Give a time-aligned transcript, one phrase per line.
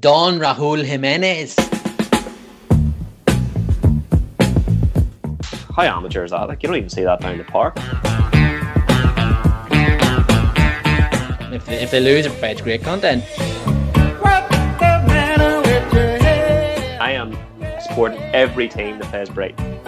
[0.00, 1.54] Don Raul Jimenez.
[5.76, 6.48] How amateur is that?
[6.48, 7.76] Like you don't even see that down the park.
[11.52, 13.22] If they, if they lose, it provides great content.
[17.00, 17.36] I am
[17.82, 19.78] supporting every team that plays Brighton.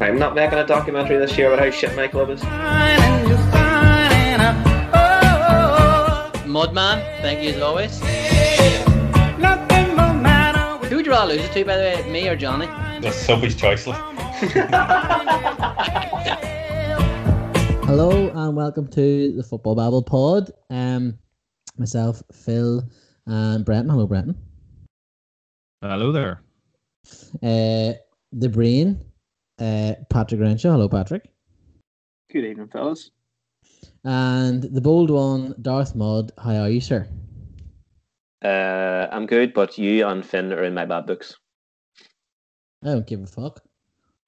[0.00, 2.42] I'm not making a documentary this year about how shit my club is.
[6.54, 7.98] Mudman, thank you as always.
[10.88, 12.66] Who would you rather lose it to, by the way, me or Johnny?
[13.00, 13.88] That's Sophie's choice.
[13.88, 14.00] like.
[17.86, 20.52] Hello and welcome to the Football Babble Pod.
[20.70, 21.18] Um,
[21.76, 22.84] myself, Phil,
[23.26, 23.90] and Brenton.
[23.90, 24.36] Hello, Brenton.
[25.82, 26.40] Hello there.
[27.42, 27.94] Uh,
[28.30, 29.04] the Brain,
[29.58, 30.70] uh, Patrick Renshaw.
[30.70, 31.28] Hello, Patrick.
[32.30, 33.10] Good evening, fellas.
[34.04, 36.32] And the bold one, Darth Mudd.
[36.38, 37.08] How are you, sir?
[38.44, 41.36] Uh, I'm good, but you and Finn are in my bad books.
[42.82, 43.62] I don't give a fuck.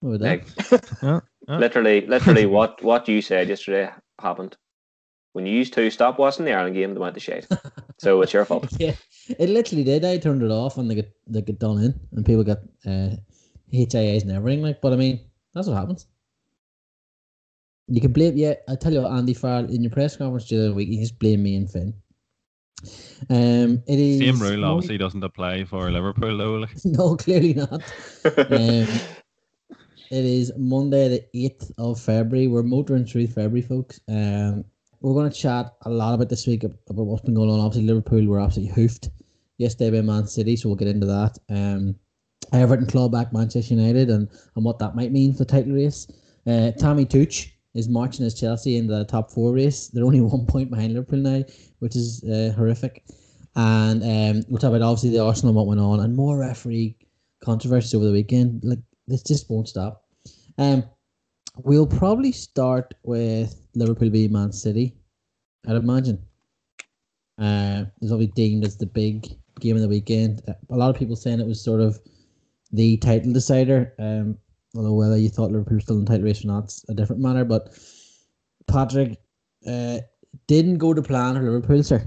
[0.00, 0.72] What about that?
[0.72, 1.58] Like, Yeah, yeah.
[1.58, 4.56] literally, literally, what what you said yesterday happened.
[5.34, 7.46] When you used to stop watching the Ireland game, they went to shade.
[7.98, 8.68] So it's your fault.
[8.78, 8.94] yeah,
[9.38, 10.02] it literally did.
[10.04, 13.16] I turned it off and they get they get done in, and people got uh,
[13.72, 14.62] HIAs and everything.
[14.62, 15.20] Like, but I mean,
[15.52, 16.06] that's what happens.
[17.88, 18.36] You can blame.
[18.36, 21.00] Yeah, I tell you what, Andy Farrell in your press conference the other week, you
[21.00, 21.94] just blame me and Finn.
[23.30, 26.54] Um, it is Same rule obviously doesn't apply for Liverpool though.
[26.54, 26.76] Like.
[26.84, 27.82] No, clearly not.
[28.36, 28.86] Um,
[30.08, 32.46] it is Monday, the eighth of February.
[32.46, 34.00] We're motoring through February, folks.
[34.08, 34.64] Um,
[35.00, 37.58] we're going to chat a lot about this week about what's been going on.
[37.58, 39.10] Obviously, Liverpool were absolutely hoofed
[39.58, 41.38] yesterday by Man City, so we'll get into that.
[41.48, 41.96] Um,
[42.52, 46.06] Everton claw back Manchester United and, and what that might mean for the title race.
[46.46, 49.88] Uh, Tommy Tooch is marching as Chelsea in the top four race.
[49.88, 51.44] They're only one point behind Liverpool now,
[51.80, 53.04] which is uh, horrific.
[53.54, 56.96] And um, we'll talk about obviously the Arsenal what went on and more referee
[57.42, 58.60] controversies over the weekend.
[58.64, 60.04] Like this just won't stop.
[60.58, 60.84] Um,
[61.56, 64.94] we'll probably start with Liverpool v Man City.
[65.66, 66.22] I'd imagine.
[67.38, 69.26] Uh, it's obviously deemed as the big
[69.60, 70.42] game of the weekend.
[70.70, 71.98] A lot of people saying it was sort of
[72.72, 73.94] the title decider.
[73.98, 74.38] Um,
[74.76, 77.44] although whether you thought Liverpool were still in tight race or not, a different matter.
[77.44, 77.78] But
[78.66, 79.18] Patrick
[79.66, 79.98] uh,
[80.46, 82.06] didn't go to plan for Liverpool, sir.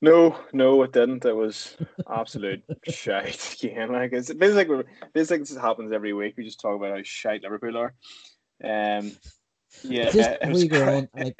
[0.00, 1.24] No, no, it didn't.
[1.24, 1.76] It was
[2.12, 3.92] absolute shite again.
[3.92, 6.34] Like it's basically like this like this happens every week.
[6.36, 7.94] We just talk about how shite Liverpool are.
[8.62, 9.12] Um,
[9.82, 11.38] yeah, Just it before was you go on, like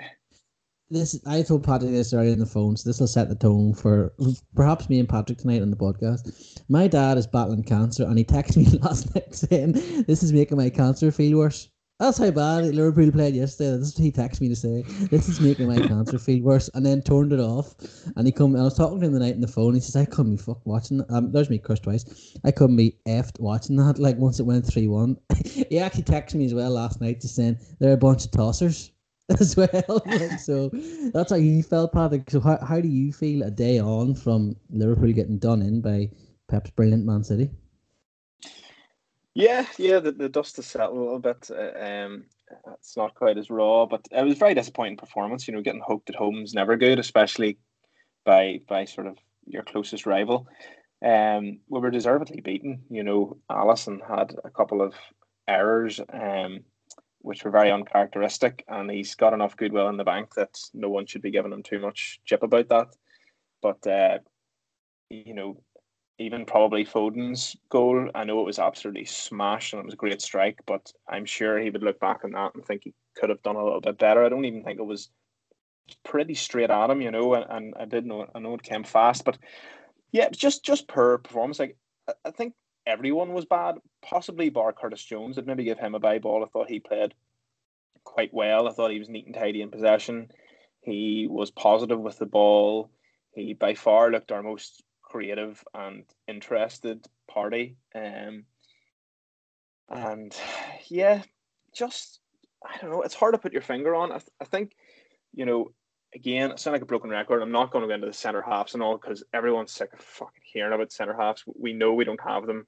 [0.91, 3.75] this, I told Patrick this earlier on the phone, so this will set the tone
[3.75, 4.13] for
[4.55, 6.63] perhaps me and Patrick tonight on the podcast.
[6.69, 9.73] My dad is battling cancer, and he texted me last night saying,
[10.07, 11.69] "This is making my cancer feel worse."
[12.01, 13.77] That's how bad Liverpool played yesterday.
[13.77, 14.83] This is what he texted me to say.
[15.11, 17.75] This is making my cancer feel worse, and then turned it off.
[18.17, 18.57] And he come.
[18.57, 19.75] I was talking to him the night on the phone.
[19.75, 22.35] He says, "I couldn't be fuck watching." that." Um, there's me cursed twice.
[22.45, 23.99] I couldn't be effed watching that.
[23.99, 27.35] Like once it went three one, he actually texted me as well last night, just
[27.35, 28.91] saying they're a bunch of tossers
[29.41, 30.03] as well.
[30.07, 30.71] Like, so
[31.13, 32.31] that's how you felt, Patrick.
[32.31, 36.11] So how, how do you feel a day on from Liverpool getting done in by
[36.49, 37.51] Pep's brilliant Man City?
[39.35, 41.51] Yeah, yeah, the, the dust has settled a little bit.
[41.51, 42.25] Uh, Um,
[42.75, 45.47] it's not quite as raw, but it was very disappointing performance.
[45.47, 47.59] You know, getting hooked at home is never good, especially
[48.25, 50.49] by by sort of your closest rival.
[51.05, 52.83] Um, we were deservedly beaten.
[52.91, 54.95] You know, Alisson had a couple of
[55.47, 56.61] errors, um,
[57.29, 61.05] which were very uncharacteristic, and he's got enough goodwill in the bank that no one
[61.05, 62.89] should be giving him too much chip about that.
[63.61, 64.21] But uh,
[65.11, 65.63] you know,
[66.19, 68.09] even probably Foden's goal.
[68.15, 71.59] I know it was absolutely smashed and it was a great strike, but I'm sure
[71.59, 73.99] he would look back on that and think he could have done a little bit
[73.99, 74.25] better.
[74.25, 75.11] I don't even think it was
[76.05, 78.85] pretty straight at him, you know, and, and I did know I know it came
[78.85, 79.37] fast, but
[80.13, 81.59] yeah, just just per performance.
[81.59, 81.77] Like
[82.25, 82.55] I think
[82.89, 85.39] everyone was bad, possibly bar Curtis Jones.
[85.39, 86.43] I'd maybe give him a bye ball.
[86.43, 87.15] I thought he played
[88.03, 88.67] quite well.
[88.67, 90.31] I thought he was neat and tidy in possession.
[90.81, 92.91] He was positive with the ball.
[93.35, 97.77] He by far looked our most creative and interested party.
[97.95, 98.45] Um,
[99.91, 100.35] and
[100.89, 101.23] yeah,
[101.75, 102.21] just
[102.65, 103.03] I don't know.
[103.03, 104.11] It's hard to put your finger on.
[104.11, 104.73] I, th- I think,
[105.35, 105.73] you know,
[106.15, 107.43] again, I sound like a broken record.
[107.43, 110.01] I'm not going to go into the centre halves and all because everyone's sick of
[110.01, 111.45] fucking hearing about centre halves.
[111.47, 112.67] We know we don't have them,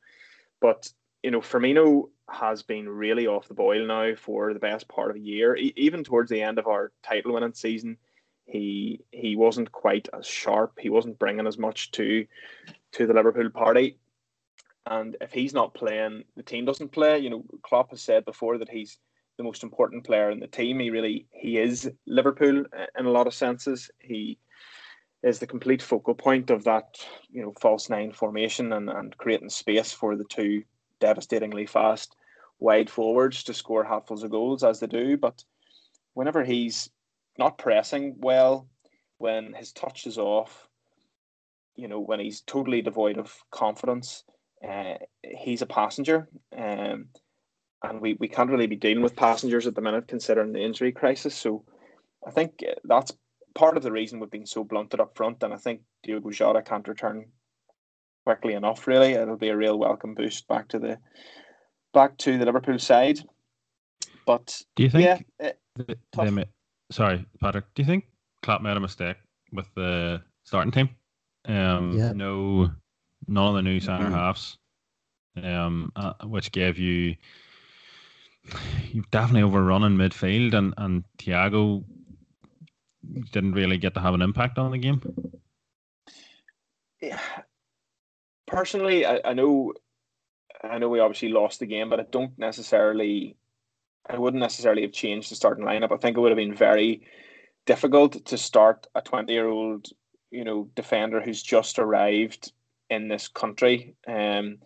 [0.60, 0.90] but
[1.22, 5.16] you know, Firmino has been really off the boil now for the best part of
[5.16, 5.56] a year.
[5.56, 7.98] E- even towards the end of our title winning season,
[8.46, 10.78] he he wasn't quite as sharp.
[10.78, 12.26] He wasn't bringing as much to
[12.93, 13.98] to the Liverpool party.
[14.86, 17.19] And if he's not playing, the team doesn't play.
[17.19, 18.98] You know, Klopp has said before that he's
[19.40, 20.78] the most important player in the team.
[20.78, 22.64] He really he is Liverpool
[22.98, 23.90] in a lot of senses.
[23.98, 24.38] He
[25.22, 26.98] is the complete focal point of that,
[27.31, 30.62] you know, false nine formation and, and creating space for the two
[31.00, 32.16] devastatingly fast
[32.58, 35.16] wide forwards to score handfuls of goals as they do.
[35.16, 35.43] But
[36.12, 36.90] whenever he's
[37.38, 38.69] not pressing well,
[39.16, 40.69] when his touch is off,
[41.76, 44.22] you know, when he's totally devoid of confidence,
[44.62, 46.28] uh, he's a passenger.
[46.54, 47.06] Um,
[47.82, 50.93] and we, we can't really be dealing with passengers at the minute considering the injury
[50.93, 51.35] crisis.
[51.35, 51.65] So
[52.27, 53.12] I think that's
[53.55, 55.43] part of the reason we've been so blunted up front.
[55.43, 57.27] And I think Diogo Jota can't return
[58.27, 58.87] quickly enough.
[58.87, 60.99] Really, it'll be a real welcome boost back to the
[61.93, 63.21] back to the Liverpool side.
[64.27, 65.05] But do you think?
[65.05, 66.47] Yeah, it, the, the,
[66.91, 67.65] sorry, Patrick.
[67.75, 68.05] Do you think
[68.43, 69.17] Klopp made a mistake
[69.53, 70.91] with the starting team?
[71.47, 72.12] Um, yeah.
[72.12, 72.71] No,
[73.27, 74.15] none of the new center mm-hmm.
[74.15, 74.59] halves.
[75.43, 77.15] Um, uh, which gave you
[78.92, 81.84] you've definitely overrun in midfield, and and Thiago
[83.32, 85.00] didn't really get to have an impact on the game.
[87.00, 87.20] Yeah.
[88.46, 89.72] Personally, I, I know,
[90.64, 93.37] I know we obviously lost the game, but I don't necessarily,
[94.08, 95.93] I wouldn't necessarily have changed the starting lineup.
[95.93, 97.06] I think it would have been very
[97.66, 99.86] difficult to start a twenty-year-old,
[100.32, 102.52] you know, defender who's just arrived
[102.88, 104.58] in this country, um,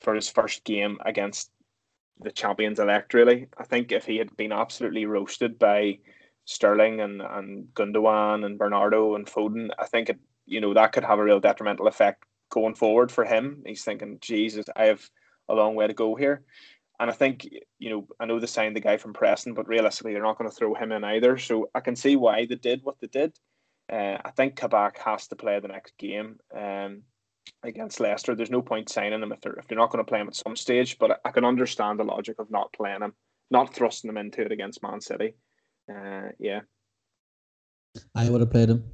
[0.00, 1.50] for his first game against
[2.20, 3.14] the champions elect.
[3.14, 5.98] Really, I think if he had been absolutely roasted by
[6.44, 11.04] Sterling and and Gundogan and Bernardo and Foden, I think it you know that could
[11.04, 13.62] have a real detrimental effect going forward for him.
[13.66, 15.08] He's thinking, Jesus, I have
[15.48, 16.44] a long way to go here.
[16.98, 17.46] And I think,
[17.78, 20.48] you know, I know they signed the guy from Preston, but realistically, they're not going
[20.48, 21.36] to throw him in either.
[21.36, 23.36] So I can see why they did what they did.
[23.92, 26.38] Uh, I think Kabak has to play the next game.
[26.56, 27.02] Um,
[27.62, 28.34] against Leicester.
[28.34, 30.36] There's no point signing him if they're if you're not going to play him at
[30.36, 30.98] some stage.
[30.98, 33.12] But I can understand the logic of not playing him,
[33.50, 35.34] not thrusting him into it against Man City.
[35.90, 36.60] Uh, yeah,
[38.14, 38.84] I would have played him.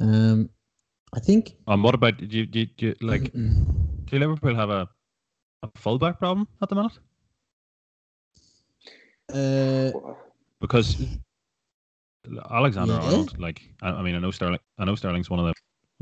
[0.00, 0.50] Um,
[1.14, 1.56] I think.
[1.66, 3.32] Um, what about do you, do you, do you like?
[3.32, 4.88] do Liverpool have a
[5.62, 6.98] a fullback problem at the minute?
[9.32, 9.90] Uh,
[10.60, 11.02] because
[12.50, 13.00] Alexander yeah.
[13.00, 15.54] Arnold, like I, I, mean, I know Sterling, I know Sterling's one of the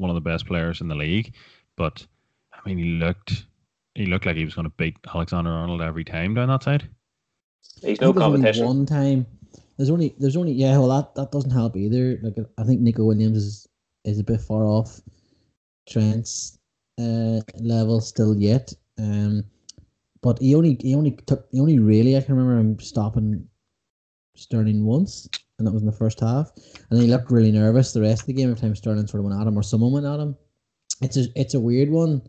[0.02, 1.32] one of the best players in the league.
[1.76, 2.06] But
[2.52, 3.46] I mean, he looked
[3.94, 6.88] he looked like he was going to beat Alexander Arnold every time down that side.
[7.80, 8.66] He's no competition.
[8.66, 9.26] one time.
[9.76, 10.76] There's only there's only yeah.
[10.76, 12.18] Well, that that doesn't help either.
[12.22, 13.68] Like I think Neco Williams is
[14.04, 15.00] is a bit far off
[15.88, 16.58] Trent's
[17.00, 18.72] uh, level still yet.
[18.98, 19.44] Um,
[20.22, 23.48] but he only he only took he only really I can remember him stopping
[24.34, 25.28] Sterling once
[25.62, 26.50] and that was in the first half.
[26.90, 29.26] And he looked really nervous the rest of the game every time Sterling sort of
[29.26, 30.36] went at him or someone went at him.
[31.00, 32.22] It's a it's a weird one,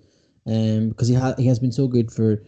[0.46, 2.44] um, because he had he has been so good for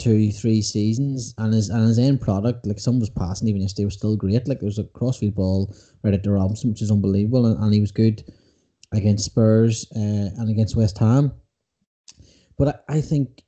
[0.00, 3.84] two three seasons and his and his end product like some was passing even yesterday
[3.84, 4.48] was still great.
[4.48, 7.72] Like there was a crossfield ball right at the Robertson, which is unbelievable, and, and
[7.72, 8.24] he was good
[8.92, 11.32] against Spurs uh, and against West Ham.
[12.56, 13.44] But I, I think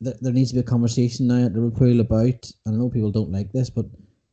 [0.00, 2.50] that there needs to be a conversation now at Liverpool about.
[2.66, 3.86] I know people don't like this, but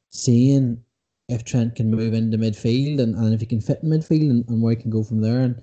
[0.09, 0.83] seeing
[1.31, 4.47] if Trent can move into midfield and, and if he can fit in midfield and,
[4.49, 5.39] and where he can go from there.
[5.39, 5.61] And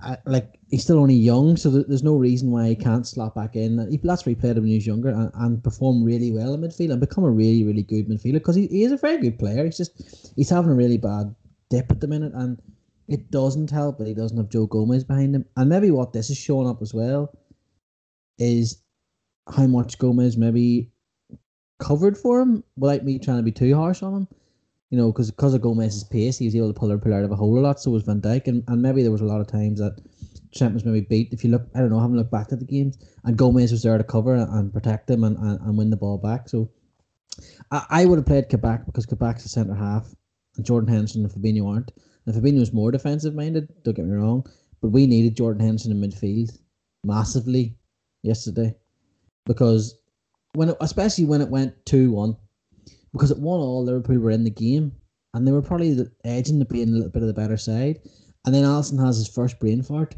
[0.00, 3.56] I, like he's still only young, so there's no reason why he can't slot back
[3.56, 3.90] in.
[3.90, 6.52] He, that's where he played him when he was younger and, and perform really well
[6.52, 9.16] in midfield and become a really, really good midfielder because he, he is a very
[9.18, 9.64] good player.
[9.64, 11.34] He's just he's having a really bad
[11.70, 12.60] dip at the minute and
[13.08, 15.46] it doesn't help that he doesn't have Joe Gomez behind him.
[15.56, 17.32] And maybe what this is showing up as well
[18.38, 18.82] is
[19.50, 20.92] how much Gomez maybe
[21.78, 24.28] covered for him without me trying to be too harsh on him
[24.90, 27.30] you know, because because of Gomez's pace, he was able to pull Liverpool out of
[27.30, 27.80] a hole a lot.
[27.80, 30.00] So was Van Dijk, and, and maybe there was a lot of times that
[30.54, 31.32] Trent was maybe beat.
[31.32, 33.82] If you look, I don't know, haven't looked back at the games, and Gomez was
[33.82, 36.48] there to cover and, and protect him and, and, and win the ball back.
[36.48, 36.70] So
[37.70, 40.14] I, I would have played Kabak because Kabak's a centre half,
[40.56, 41.92] and Jordan Henderson and Fabinho aren't.
[42.26, 43.68] And Fabinho was more defensive minded.
[43.84, 44.46] Don't get me wrong,
[44.80, 46.58] but we needed Jordan Henderson in midfield
[47.04, 47.76] massively
[48.22, 48.74] yesterday
[49.46, 49.98] because
[50.54, 52.36] when it, especially when it went two one
[53.12, 54.92] because at one all Liverpool were in the game
[55.34, 58.00] and they were probably edging to being a little bit of the better side.
[58.44, 60.14] And then Alisson has his first brain fart,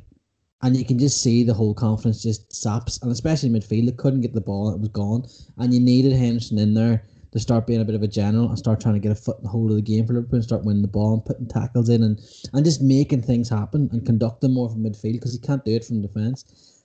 [0.62, 4.20] and you can just see the whole confidence just saps, and especially midfield, they couldn't
[4.20, 5.26] get the ball, it was gone,
[5.58, 8.58] and you needed Henderson in there to start being a bit of a general and
[8.58, 10.44] start trying to get a foot in the hold of the game for Liverpool and
[10.44, 12.20] start winning the ball and putting tackles in and,
[12.52, 15.84] and just making things happen and conducting more from midfield because he can't do it
[15.84, 16.82] from defence.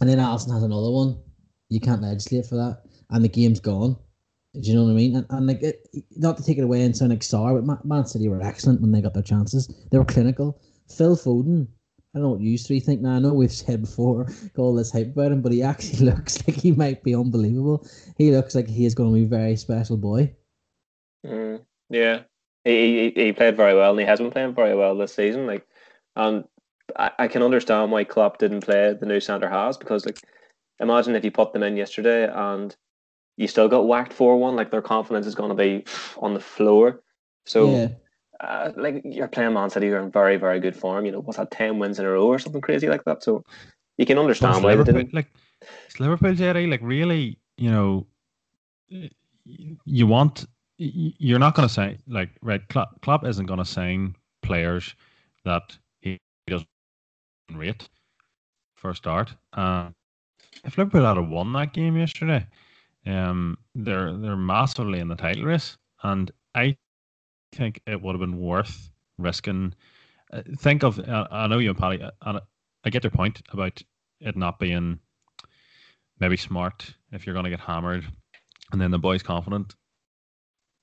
[0.00, 1.18] And then Alisson has another one.
[1.68, 3.96] You can't legislate for that, and the game's gone.
[4.54, 5.16] Do you know what I mean?
[5.16, 8.04] And, and like, it, not to take it away and sound like sour, but Man,
[8.04, 9.72] City were excellent when they got their chances.
[9.90, 10.60] They were clinical.
[10.88, 11.68] Phil Foden
[12.14, 13.12] I don't know what you three think now.
[13.12, 14.26] I know we've said before
[14.58, 17.86] all this hype about him, but he actually looks like he might be unbelievable.
[18.18, 20.34] He looks like he is going to be a very special boy.
[21.26, 22.22] Mm, yeah,
[22.64, 25.46] he, he he played very well, and he has been playing very well this season.
[25.46, 25.66] Like,
[26.14, 26.44] and
[26.98, 30.20] I, I can understand why Klopp didn't play the new centre halves because, like,
[30.80, 32.76] imagine if you put them in yesterday and
[33.36, 34.56] you still got whacked for one.
[34.56, 35.84] Like their confidence is going to be
[36.18, 37.02] on the floor.
[37.44, 37.70] So.
[37.70, 37.88] Yeah
[38.42, 41.06] uh, like you're playing Man City, you're in very, very good form.
[41.06, 43.22] You know, what's that, ten wins in a row or something crazy like that.
[43.22, 43.44] So
[43.98, 45.14] you can understand why they didn't.
[45.14, 45.30] Like
[45.86, 46.66] it's Liverpool, Jerry.
[46.66, 48.06] Like really, you know,
[48.88, 50.46] you want
[50.76, 52.66] you're not going to say like right.
[52.68, 54.94] Klopp, Klopp isn't going to sign players
[55.44, 56.66] that he doesn't
[57.54, 57.88] rate
[58.74, 59.32] for a start.
[59.52, 59.90] Uh,
[60.64, 62.44] if Liverpool had won that game yesterday,
[63.06, 66.76] um, they're they're massively in the title race, and I
[67.52, 69.74] think it would have been worth risking.
[70.32, 72.40] Uh, think of, uh, I know you and Paddy, uh,
[72.84, 73.82] I get your point about
[74.20, 74.98] it not being
[76.18, 78.06] maybe smart if you're going to get hammered
[78.72, 79.76] and then the boy's confident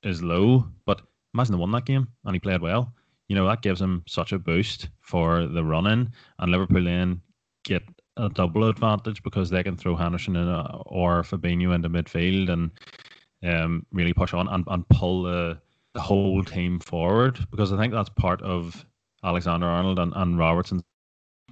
[0.03, 0.65] is low.
[0.85, 1.01] But
[1.33, 2.93] imagine they won that game and he played well.
[3.27, 7.21] You know, that gives him such a boost for the run in, and Liverpool then
[7.63, 7.83] get
[8.19, 12.71] a double advantage because they can throw Henderson in a, or Fabinho into midfield and
[13.43, 15.59] um, really push on and, and pull the
[15.93, 18.85] the whole team forward because I think that's part of
[19.23, 20.83] Alexander Arnold and, and Robertson's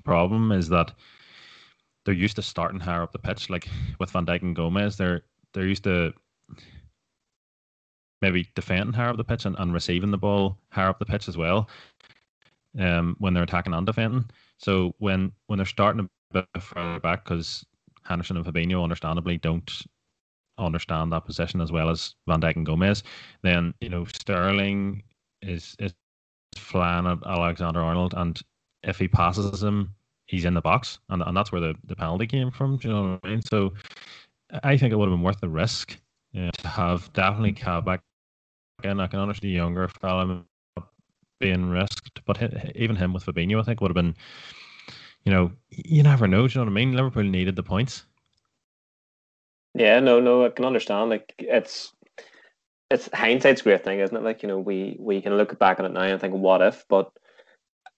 [0.04, 0.94] problem is that
[2.06, 3.50] they're used to starting higher up the pitch.
[3.50, 3.68] Like
[4.00, 6.14] with Van Dijk and Gomez, they're they're used to
[8.22, 11.28] maybe defending higher up the pitch and, and receiving the ball higher up the pitch
[11.28, 11.68] as well.
[12.80, 14.30] Um, when they're attacking and defending.
[14.58, 17.66] So when when they're starting a bit further back, because
[18.04, 19.72] Henderson and Fabinho understandably don't
[20.58, 23.04] understand that position as well as Van Dijk and Gomez.
[23.44, 25.04] Then you know Sterling
[25.42, 25.94] is is
[26.56, 28.40] flying at Alexander Arnold, and
[28.84, 29.94] if he passes him,
[30.28, 32.78] he's in the box, and and that's where the, the penalty came from.
[32.78, 33.42] Do you know what I mean?
[33.42, 33.74] So
[34.64, 35.98] I think it would have been worth the risk
[36.38, 38.02] uh, to have definitely Kabak.
[38.80, 40.44] Again, I can understand the younger fella
[41.40, 42.42] being risked, but
[42.76, 44.16] even him with Fabinho, I think would have been.
[45.28, 46.48] You know, you never know.
[46.48, 46.96] Do you know what I mean?
[46.96, 48.06] Liverpool needed the points.
[49.74, 51.10] Yeah, no, no, I can understand.
[51.10, 51.92] Like it's
[52.90, 54.24] it's hindsight's great thing, isn't it?
[54.24, 56.86] Like you know, we we can look back on it now and think, what if?
[56.88, 57.12] But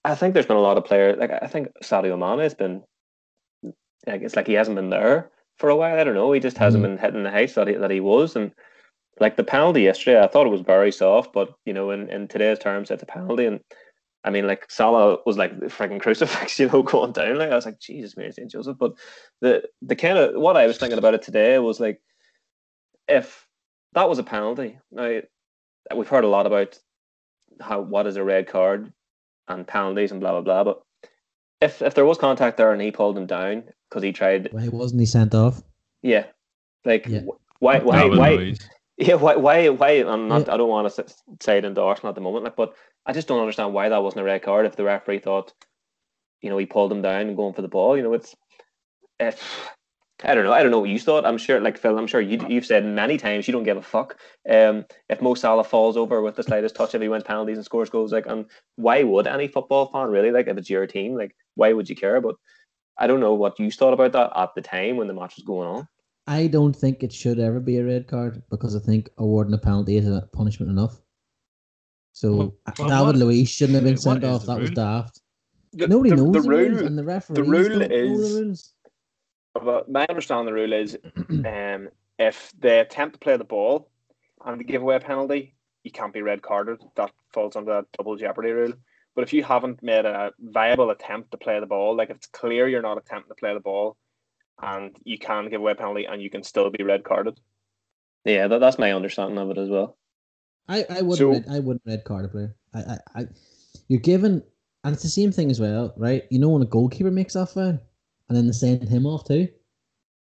[0.04, 1.20] I think there's been a lot of players.
[1.20, 2.82] Like I think Sadio Mane has been.
[4.08, 6.00] Like it's like he hasn't been there for a while.
[6.00, 6.32] I don't know.
[6.32, 6.96] He just hasn't mm-hmm.
[6.96, 8.52] been hitting the heights that he, that he was, and
[9.20, 12.28] like the penalty yesterday, I thought it was very soft, but you know, in, in
[12.28, 13.60] today's terms, it's a penalty, and
[14.24, 17.38] I mean, like Salah was like the freaking crucifix, you know, going down.
[17.38, 18.78] Like I was like, Jesus, Mary Saint Joseph.
[18.78, 18.94] But
[19.42, 22.02] the the kind of what I was thinking about it today was like,
[23.08, 23.48] if
[23.94, 24.78] that was a penalty.
[24.92, 25.22] Now
[25.96, 26.78] we've heard a lot about
[27.62, 28.92] how what is a red card
[29.48, 30.64] and penalties and blah blah blah.
[30.64, 30.82] But
[31.62, 34.68] if if there was contact there and he pulled him down because he tried, why
[34.68, 35.62] wasn't he sent off?
[36.02, 36.26] Yeah,
[36.86, 37.22] like yeah.
[37.60, 38.56] why why why?
[39.00, 39.92] Yeah, why why why?
[39.92, 40.48] I'm not.
[40.48, 40.54] Yeah.
[40.54, 41.06] I don't want to
[41.42, 42.74] say it endorsement at the moment, like, but
[43.06, 45.54] I just don't understand why that wasn't a red card if the referee thought,
[46.42, 47.96] you know, he pulled him down and going for the ball.
[47.96, 48.36] You know, it's,
[49.18, 49.42] it's
[50.22, 50.52] I don't know.
[50.52, 51.26] I don't know what you thought.
[51.26, 53.82] I'm sure, like Phil, I'm sure you, you've said many times you don't give a
[53.82, 54.18] fuck
[54.50, 57.64] um, if Mo Salah falls over with the slightest touch if he wins penalties and
[57.64, 58.12] scores goals.
[58.12, 61.16] Like, and why would any football fan really like if it's your team?
[61.16, 62.20] Like, why would you care?
[62.20, 62.36] But
[62.98, 65.46] I don't know what you thought about that at the time when the match was
[65.46, 65.88] going on.
[66.30, 69.58] I don't think it should ever be a red card because I think awarding a
[69.58, 71.02] penalty is a punishment enough.
[72.14, 74.46] So well, well, David Luiz shouldn't have been sent off.
[74.46, 74.62] That rule?
[74.62, 75.22] was daft.
[75.74, 78.34] The, Nobody the, knows the, the rule, rules, and the referees the rule is.
[78.34, 78.74] The rules.
[79.56, 80.98] But my understanding the rule is,
[81.30, 83.90] um, if they attempt to play the ball
[84.46, 86.80] and they give away a penalty, you can't be red carded.
[86.96, 88.74] That falls under that double jeopardy rule.
[89.16, 92.28] But if you haven't made a viable attempt to play the ball, like if it's
[92.28, 93.98] clear you're not attempting to play the ball,
[94.62, 97.40] and you can give away a penalty and you can still be red carded.
[98.26, 99.98] Yeah, that, that's my understanding of it as well.
[100.68, 102.56] I, I wouldn't so, red, I wouldn't red card a player.
[102.74, 103.28] I, I, I
[103.88, 104.44] you're given
[104.84, 106.24] and it's the same thing as well, right?
[106.30, 107.80] You know when a goalkeeper makes that foul
[108.30, 109.48] and then they send him off too.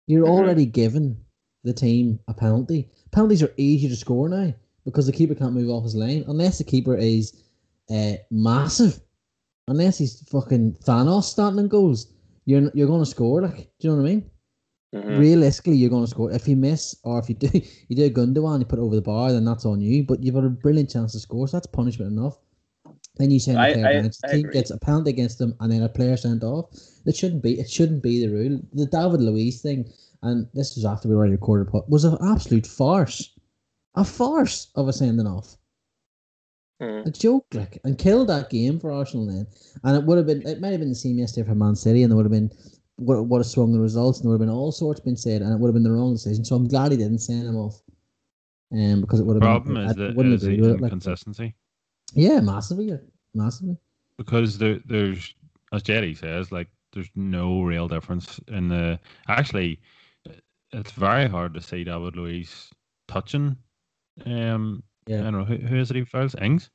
[0.08, 0.34] You're mm-hmm.
[0.34, 1.18] already given
[1.64, 2.90] the team a penalty.
[3.12, 4.54] Penalties are easy to score now
[4.86, 7.44] because the keeper can't move off his line unless the keeper is
[7.90, 9.00] uh, massive.
[9.68, 12.12] Unless he's fucking Thanos starting in goals,
[12.46, 13.42] you're you're going to score.
[13.42, 14.30] Like, do you know what I mean?
[14.94, 15.20] Mm-hmm.
[15.20, 16.32] Realistically, you're going to score.
[16.32, 17.50] If you miss, or if you do,
[17.88, 20.04] you do a Gundogan, you put it over the bar, then that's on you.
[20.04, 22.38] But you've got a brilliant chance to score, so that's punishment enough.
[23.16, 25.84] Then you send a player I, the team gets a penalty against them, and then
[25.84, 26.66] a player sent off.
[27.06, 27.60] It shouldn't be.
[27.60, 28.60] It shouldn't be the rule.
[28.74, 29.92] The David Luiz thing,
[30.24, 33.38] and this was after we already recorded, was an absolute farce,
[33.96, 35.58] a farce of a sending off.
[36.82, 37.06] Mm.
[37.06, 39.46] A joke, like, and killed that game for Arsenal then.
[39.84, 42.02] And it would have been, it might have been the same yesterday for Man City,
[42.02, 42.52] and there would have been
[42.98, 45.42] what would have swung the results, and there would have been all sorts been said,
[45.42, 46.44] and it would have been the wrong decision.
[46.44, 47.82] So I'm glad he didn't send him off,
[48.74, 49.86] um, because it would have problem been.
[49.86, 51.44] is the, is the inconsistency.
[51.44, 51.54] Like,
[52.14, 52.98] yeah, massively,
[53.36, 53.78] massively.
[54.18, 55.36] Because there, there's,
[55.72, 59.00] as Jerry says, like there's no real difference in the.
[59.28, 59.80] Actually,
[60.72, 62.72] it's very hard to see David Luiz
[63.08, 63.56] touching.
[64.26, 65.20] Um, yeah.
[65.20, 66.36] I don't know who, who is it he fouls?
[66.42, 66.70] Ings.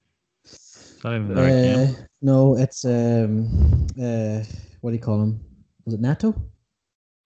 [0.44, 1.96] Is that even the right uh, name?
[2.22, 4.42] No, it's um, uh,
[4.80, 5.40] what do you call him?
[5.84, 6.34] Was it Nato?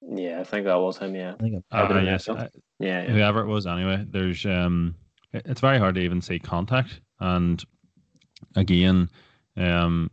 [0.03, 1.15] Yeah, I think that was him.
[1.15, 1.35] Yeah.
[1.39, 2.29] I think uh, yes.
[2.29, 3.13] Uh, yeah, yeah.
[3.13, 4.05] Whoever it was, anyway.
[4.09, 4.95] There's um,
[5.33, 7.63] it's very hard to even see contact, and
[8.57, 9.09] again,
[9.57, 10.11] um,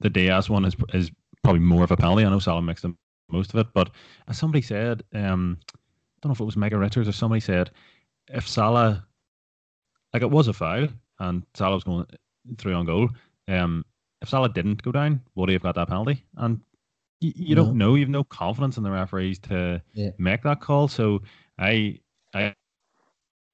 [0.00, 1.10] the Dias one is is
[1.42, 2.24] probably more of a penalty.
[2.24, 2.94] I know Salah makes the
[3.28, 3.90] most of it, but
[4.28, 5.76] as somebody said, um, I
[6.22, 7.70] don't know if it was Micah Richards or somebody said,
[8.28, 9.06] if Salah,
[10.12, 10.88] like it was a foul
[11.18, 12.06] and Salah was going
[12.58, 13.08] through on goal,
[13.48, 13.84] um,
[14.22, 16.24] if Salah didn't go down, would he have got that penalty?
[16.36, 16.60] And
[17.20, 17.64] you, you no.
[17.64, 17.94] don't know.
[17.94, 20.10] You've no confidence in the referees to yeah.
[20.18, 20.88] make that call.
[20.88, 21.22] So
[21.58, 22.00] I,
[22.34, 22.54] I,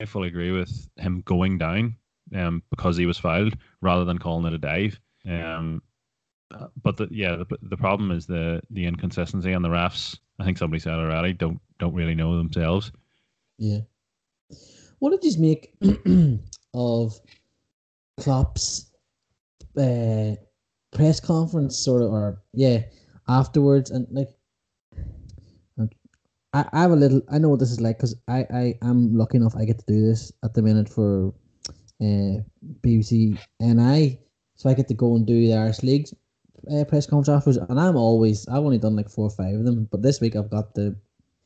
[0.01, 1.97] I fully agree with him going down
[2.35, 5.01] um, because he was fouled rather than calling it a dive.
[5.29, 5.83] Um,
[6.83, 10.19] but the, yeah, the, the problem is the the inconsistency and the refs.
[10.39, 12.93] I think somebody said already don't don't really know themselves.
[13.59, 13.81] Yeah.
[14.99, 15.75] What did you make
[16.75, 17.21] of
[18.21, 18.91] Klopp's
[19.79, 20.37] uh,
[20.93, 22.83] press conference, sort of, or yeah,
[23.29, 24.31] afterwards, and like,
[26.53, 27.21] I, I have a little.
[27.31, 29.57] I know what this is like because I I am lucky enough.
[29.57, 31.35] I get to do this at the minute for
[32.01, 32.41] uh,
[32.81, 34.19] BBC NI,
[34.55, 36.15] so I get to go and do the Irish leagues
[36.71, 39.65] uh, press conference afterwards, and I'm always I've only done like four or five of
[39.65, 40.97] them, but this week I've got to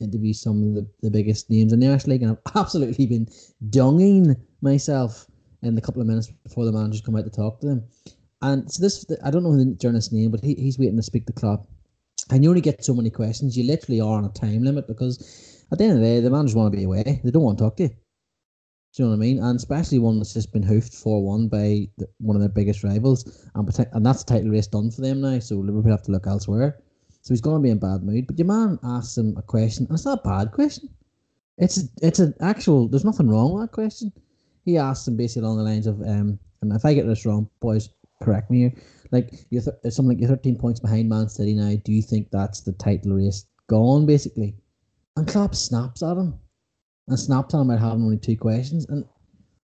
[0.00, 3.26] interview some of the, the biggest names in the Irish League, and I've absolutely been
[3.68, 5.26] dunging myself
[5.62, 7.84] in the couple of minutes before the managers come out to talk to them.
[8.42, 11.26] And so this, I don't know the journalist's name, but he, he's waiting to speak
[11.26, 11.66] to Klopp.
[12.30, 13.56] And you only get so many questions.
[13.56, 16.30] You literally are on a time limit because at the end of the day, the
[16.30, 17.20] managers want to be away.
[17.24, 17.88] They don't want to talk to you.
[17.88, 17.94] Do
[18.96, 19.38] you know what I mean?
[19.38, 22.82] And especially one that's just been hoofed 4 1 by the, one of their biggest
[22.82, 23.48] rivals.
[23.54, 25.38] And, and that's the title race done for them now.
[25.38, 26.82] So Liverpool have to look elsewhere.
[27.22, 28.26] So he's going to be in bad mood.
[28.26, 30.88] But your man asks him a question, and it's not a bad question.
[31.58, 34.12] It's a, it's an actual, there's nothing wrong with that question.
[34.64, 37.48] He asks him basically along the lines of, um, and if I get this wrong,
[37.60, 37.90] boys,
[38.22, 38.72] correct me here.
[39.12, 41.74] Like, you're th- something like you're 13 points behind Man City now.
[41.84, 44.56] Do you think that's the title race gone, basically?
[45.16, 46.38] And Klopp snaps at him
[47.08, 48.86] and snaps at him about having only two questions.
[48.88, 49.04] And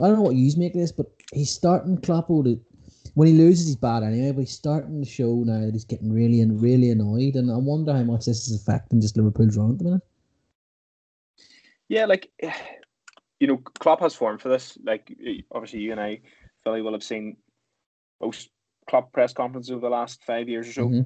[0.00, 2.60] I don't know what you make of this, but he's starting Kloppo to
[3.14, 6.12] when he loses he's bad anyway, but he's starting to show now that he's getting
[6.12, 9.72] really and really annoyed and I wonder how much this is affecting just Liverpool's run
[9.72, 10.02] at the minute.
[11.88, 12.30] Yeah, like
[13.40, 14.78] you know, Klopp has form for this.
[14.84, 15.14] Like
[15.52, 16.20] obviously you and I,
[16.64, 17.36] Philly, will have seen
[18.20, 18.50] most
[18.88, 20.86] Klopp press conferences over the last five years or so.
[20.86, 21.00] Mm-hmm.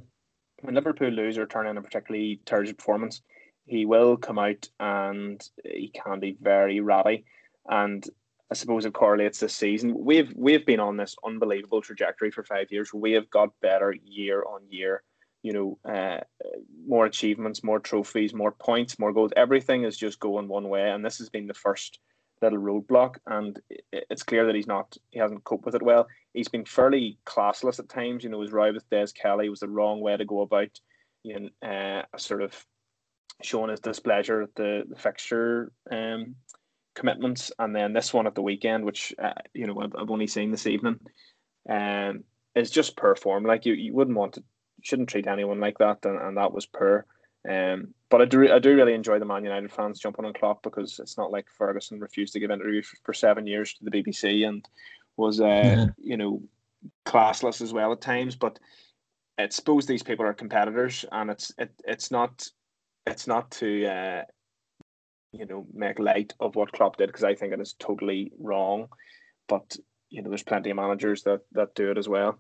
[0.63, 3.23] When Liverpool lose or turn in a particularly turgid performance,
[3.65, 7.25] he will come out and he can be very ratty.
[7.69, 8.05] And
[8.51, 9.95] I suppose it correlates this season.
[9.97, 12.93] We've we've been on this unbelievable trajectory for five years.
[12.93, 15.03] We have got better year on year.
[15.43, 16.21] You know, uh,
[16.87, 19.33] more achievements, more trophies, more points, more goals.
[19.37, 21.99] Everything is just going one way, and this has been the first
[22.43, 23.17] little roadblock.
[23.27, 23.59] And
[23.91, 26.09] it's clear that he's not, he hasn't coped with it well.
[26.35, 28.25] He's been fairly classless at times.
[28.25, 30.79] You know, his row with Des Kelly was the wrong way to go about.
[31.23, 32.55] You know, uh, sort of
[33.43, 36.35] showing his displeasure at the, the fixture um,
[37.01, 40.29] commitments, and then this one at the weekend, which uh, you know I've, I've, only
[40.29, 41.01] seen this evening,
[41.69, 42.23] um,
[42.55, 43.45] is just poor form.
[43.45, 44.45] Like you, you wouldn't want to,
[44.83, 47.07] shouldn't treat anyone like that, and, and that was poor.
[47.49, 50.63] Um, but I do, I do really enjoy the Man United fans jumping on Klopp
[50.63, 53.91] because it's not like Ferguson refused to give interviews for, for seven years to the
[53.91, 54.69] BBC and
[55.17, 55.87] was, uh, yeah.
[55.97, 56.43] you know,
[57.07, 58.37] classless as well at times.
[58.37, 58.59] But
[59.39, 62.47] I suppose these people are competitors, and it's it, it's not
[63.07, 64.23] it's not to uh,
[65.33, 68.89] you know make light of what Klopp did because I think it is totally wrong.
[69.49, 69.77] But
[70.09, 72.39] you know, there's plenty of managers that that do it as well.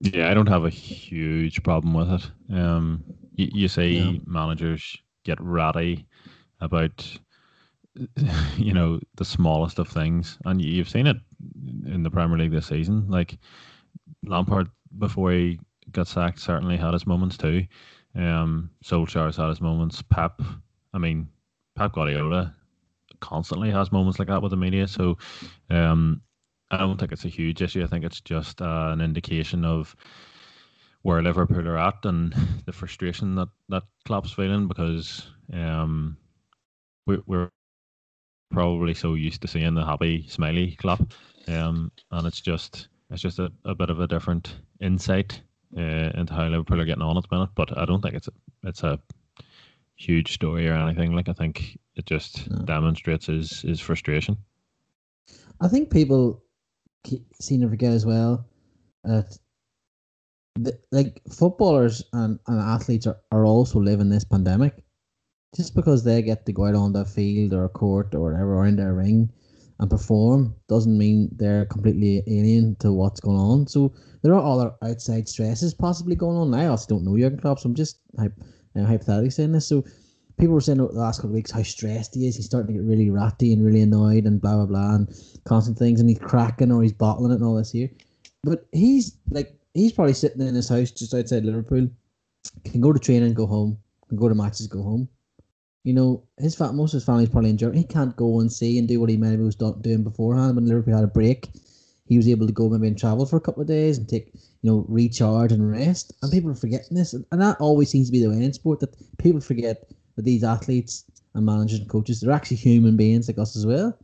[0.00, 2.56] Yeah, I don't have a huge problem with it.
[2.56, 4.18] Um, you, you say yeah.
[4.26, 6.06] managers get ratty
[6.60, 7.18] about
[8.56, 11.16] you know the smallest of things, and you've seen it
[11.86, 13.08] in the Premier League this season.
[13.08, 13.38] Like
[14.24, 15.58] Lampard before he
[15.90, 17.64] got sacked certainly had his moments too.
[18.14, 20.02] Um, Solskjaer's had his moments.
[20.02, 20.40] Pep,
[20.94, 21.28] I mean,
[21.76, 22.54] Pep Guardiola
[23.20, 24.86] constantly has moments like that with the media.
[24.86, 25.18] So,
[25.70, 26.22] um,
[26.70, 27.84] I don't think it's a huge issue.
[27.84, 29.94] I think it's just uh, an indication of
[31.02, 36.16] where Liverpool are at and the frustration that that Klopp's feeling because um,
[37.06, 37.50] we, we're
[38.50, 41.12] probably so used to seeing the happy smiley Klopp,
[41.48, 45.42] um, and it's just it's just a, a bit of a different insight
[45.76, 47.50] uh, into how Liverpool are getting on at the minute.
[47.54, 48.98] But I don't think it's a, it's a
[49.96, 51.14] huge story or anything.
[51.14, 52.64] Like I think it just no.
[52.64, 54.36] demonstrates his his frustration.
[55.60, 56.42] I think people
[57.40, 58.46] seem to forget as well
[59.04, 59.36] that
[60.56, 64.84] the, like footballers and, and athletes are, are also living this pandemic.
[65.54, 68.56] Just because they get to go out on the field or a court or whatever
[68.56, 69.30] or in their ring
[69.78, 73.66] and perform doesn't mean they're completely alien to what's going on.
[73.68, 76.54] So there are other outside stresses possibly going on.
[76.54, 77.98] I also don't know Jurgen Klopp, so I'm just
[78.76, 79.66] hypothetically saying this.
[79.66, 79.84] So
[80.38, 82.36] people were saying over the last couple of weeks how stressed he is.
[82.36, 85.08] He's starting to get really ratty and really annoyed and blah blah blah and
[85.44, 87.90] constant things, and he's cracking or he's bottling it and all this here.
[88.42, 91.88] But he's like he's probably sitting in his house just outside Liverpool,
[92.64, 95.08] can go to training, and go home, can go to matches, go home.
[95.84, 97.80] You know, his fa- most of his family's probably in Germany.
[97.80, 100.94] He can't go and see and do what he maybe was doing beforehand when Liverpool
[100.94, 101.50] had a break.
[102.06, 104.32] He was able to go maybe and travel for a couple of days and take,
[104.64, 106.14] you know, recharge and rest.
[106.22, 107.12] And people are forgetting this.
[107.12, 110.42] And that always seems to be the way in sport that people forget that these
[110.42, 113.94] athletes and managers and coaches, they're actually human beings like us as well.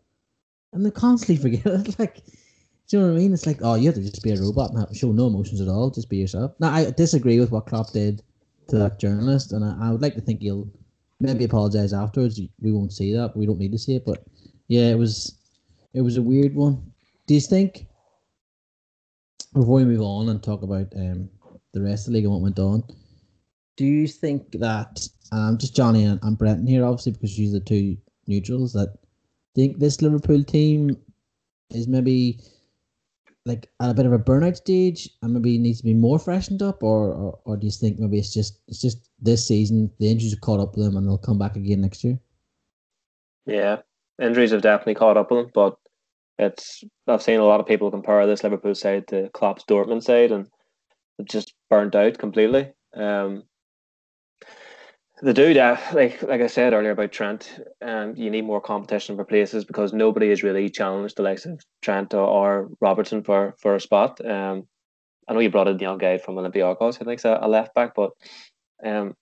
[0.74, 1.98] And they constantly forget it.
[1.98, 3.32] like, do you know what I mean?
[3.32, 5.68] It's like, oh, you have to just be a robot and show no emotions at
[5.68, 5.88] all.
[5.88, 6.52] Just be yourself.
[6.60, 8.22] Now, I disagree with what Klopp did
[8.68, 10.68] to that journalist, and I, I would like to think he'll
[11.20, 12.38] maybe apologize afterwards.
[12.60, 13.34] We won't see that.
[13.34, 14.24] We don't need to see it, but
[14.68, 15.38] yeah, it was
[15.94, 16.92] it was a weird one.
[17.26, 17.86] Do you think
[19.52, 21.28] before we move on and talk about um,
[21.72, 22.82] the rest of the league and what went on,
[23.76, 27.60] do you think that um, just Johnny and, and Brenton here, obviously because you're the
[27.60, 28.98] two neutrals, that
[29.54, 30.96] think this Liverpool team
[31.70, 32.40] is maybe
[33.46, 36.62] like at a bit of a burnout stage and maybe needs to be more freshened
[36.62, 40.10] up, or, or or do you think maybe it's just it's just this season the
[40.10, 42.18] injuries have caught up with them and they'll come back again next year?
[43.46, 43.78] Yeah,
[44.20, 45.78] injuries have definitely caught up with them, but
[46.40, 50.33] it's I've seen a lot of people compare this Liverpool side to Klopp's Dortmund side,
[50.33, 50.46] and
[51.18, 52.72] it just burnt out completely.
[52.96, 53.44] Um,
[55.22, 59.16] the dude, uh, like like I said earlier about Trent, um, you need more competition
[59.16, 63.55] for places because nobody has really challenged the likes of Trent or, or Robertson for
[63.61, 64.24] for a spot.
[64.24, 64.66] Um,
[65.29, 67.74] I know you brought in the young guy from Olympiacos, I think, a, a left
[67.74, 68.12] back, but
[68.85, 69.14] um,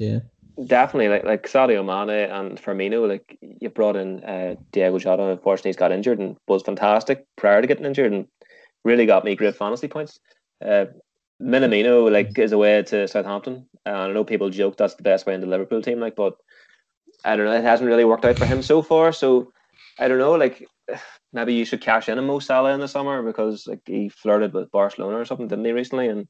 [0.00, 0.20] yeah,
[0.66, 5.24] definitely like like Sadio Mane and Firmino, like you brought in uh, Diogo Jota.
[5.24, 8.26] Unfortunately, he's got injured and was fantastic prior to getting injured and
[8.84, 10.20] really got me great fantasy points.
[10.64, 10.86] Uh,
[11.42, 13.66] Minamino like is away to Southampton.
[13.86, 16.34] Uh, I know people joke that's the best way in the Liverpool team, like, but
[17.24, 17.56] I don't know.
[17.56, 19.12] It hasn't really worked out for him so far.
[19.12, 19.52] So
[19.98, 20.32] I don't know.
[20.32, 20.66] Like
[21.32, 24.52] maybe you should cash in a Mo Salah in the summer because like he flirted
[24.52, 26.08] with Barcelona or something, didn't he recently?
[26.08, 26.28] And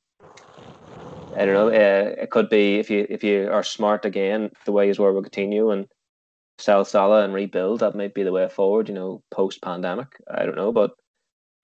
[1.37, 1.69] I don't know.
[1.69, 5.13] Uh, it could be if you if you are smart again, the way is where
[5.13, 5.87] we continue and
[6.59, 7.81] sell Salah and rebuild.
[7.81, 8.89] That might be the way forward.
[8.89, 10.09] You know, post pandemic.
[10.33, 10.93] I don't know, but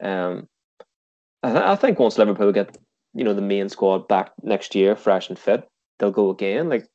[0.02, 0.48] um,
[1.42, 2.76] I, th- I think once Liverpool get
[3.14, 6.68] you know the main squad back next year, fresh and fit, they'll go again.
[6.68, 6.86] Like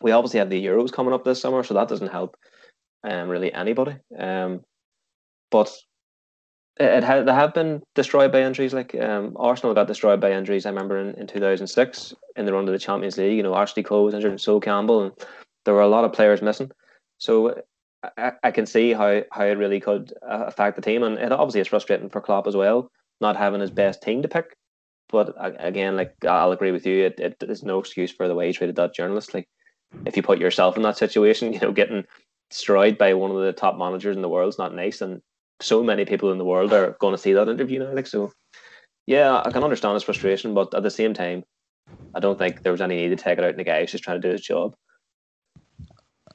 [0.00, 2.36] we obviously have the Euros coming up this summer, so that doesn't help
[3.04, 3.96] um, really anybody.
[4.18, 4.60] Um,
[5.50, 5.72] but
[6.80, 8.72] it, had they have been destroyed by injuries.
[8.72, 10.66] Like um, Arsenal got destroyed by injuries.
[10.66, 13.36] I remember in, in two thousand six in the run to the Champions League.
[13.36, 15.12] You know, Ashley Cole was injured, and Sol Campbell, and
[15.64, 16.70] there were a lot of players missing.
[17.18, 17.62] So
[18.16, 21.32] I, I can see how how it really could uh, affect the team, and it
[21.32, 22.90] obviously is frustrating for Klopp as well,
[23.20, 24.56] not having his best team to pick.
[25.10, 28.46] But again, like I'll agree with you, it, it is no excuse for the way
[28.46, 29.34] he treated that journalist.
[29.34, 29.48] Like
[30.06, 32.04] if you put yourself in that situation, you know, getting
[32.48, 35.20] destroyed by one of the top managers in the world is not nice, and
[35.62, 37.92] so many people in the world are going to see that interview now.
[37.92, 38.32] Like so,
[39.06, 41.44] yeah, I can understand his frustration, but at the same time,
[42.14, 43.92] I don't think there was any need to take it out on the guy who's
[43.92, 44.74] just trying to do his job.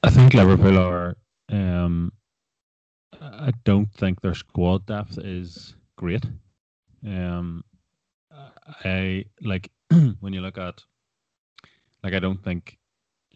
[0.02, 1.16] I think Liverpool are.
[1.48, 2.12] Um,
[3.20, 6.24] I don't think their squad depth is great.
[7.06, 7.64] Um,
[8.84, 9.70] I like
[10.20, 10.82] when you look at
[12.02, 12.78] like I don't think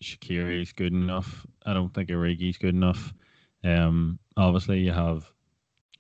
[0.03, 1.47] Shaqiri is good enough.
[1.65, 3.13] I don't think is good enough.
[3.65, 5.31] Um, obviously you have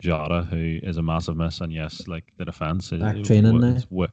[0.00, 3.76] Jota who is a massive miss, and yes, like the defense is back training now.
[3.88, 4.10] What,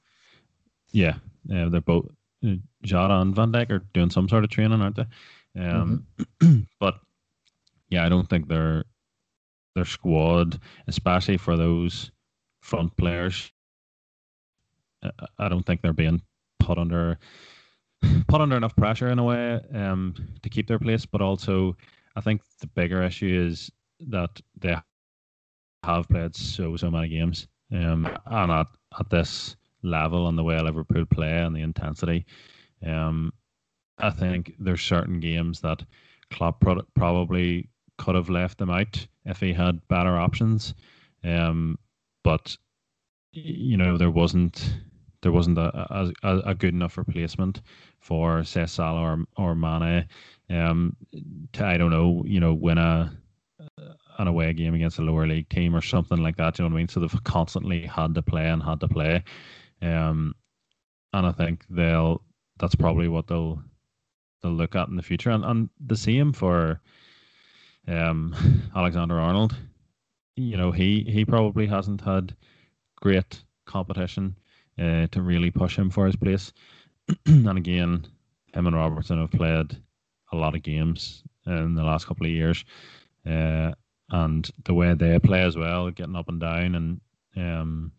[0.92, 1.16] yeah,
[1.54, 2.08] uh, they're both
[2.46, 5.06] uh, Jota and Van Dijk are doing some sort of training, aren't they?
[5.60, 6.06] Um,
[6.42, 6.60] mm-hmm.
[6.80, 7.00] but
[7.90, 8.84] yeah, I don't think their
[9.76, 12.12] their squad, especially for those
[12.62, 13.52] front players,
[15.38, 16.22] I don't think they're being
[16.60, 17.18] put under
[18.28, 21.06] put under enough pressure in a way um, to keep their place.
[21.06, 21.76] But also,
[22.16, 23.72] I think the bigger issue is
[24.08, 24.76] that they
[25.88, 28.68] have played so so many games, um, and at
[29.00, 32.26] at this level and the way Liverpool play and the intensity,
[32.86, 33.32] um,
[33.98, 35.84] I think there's certain games that
[36.32, 40.74] Klopp pro- probably could have left them out if he had better options.
[41.24, 41.78] Um,
[42.24, 42.56] but
[43.32, 44.74] you know there wasn't
[45.22, 47.62] there wasn't a, a, a good enough replacement
[48.00, 50.08] for say Salah or or Mane.
[50.50, 50.96] Um,
[51.54, 53.12] to, I don't know, you know, win a
[54.18, 56.58] an away game against a lower league team or something like that.
[56.58, 56.88] You know what I mean?
[56.88, 59.24] So they've constantly had to play and had to play.
[59.82, 60.36] Um,
[61.14, 62.22] and I think they'll
[62.60, 63.62] that's probably what they'll
[64.42, 65.30] they'll look at in the future.
[65.30, 66.82] And and the same for
[67.88, 68.36] um
[68.76, 69.56] Alexander Arnold.
[70.36, 72.36] You know, he he probably hasn't had
[72.96, 74.36] great competition
[74.80, 76.54] uh, to really push him for his place.
[77.26, 78.06] and again,
[78.54, 79.78] him and Robertson have played
[80.32, 82.66] a lot of games in the last couple of years.
[83.28, 83.74] Uh,
[84.10, 87.02] and the way they play as well, getting up and down and
[87.36, 87.92] um,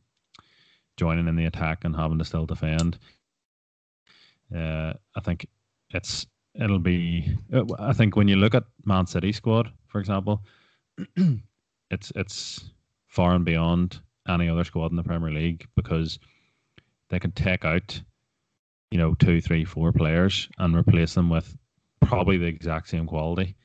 [0.96, 2.98] joining in the attack and having to still defend.
[4.54, 5.46] Uh, I think
[5.90, 7.36] it's it'll be.
[7.78, 10.42] I think when you look at Man City squad, for example,
[11.90, 12.70] it's it's
[13.06, 16.18] far and beyond any other squad in the Premier League because
[17.10, 18.00] they can take out,
[18.90, 21.56] you know, two, three, four players and replace them with
[22.00, 23.56] probably the exact same quality.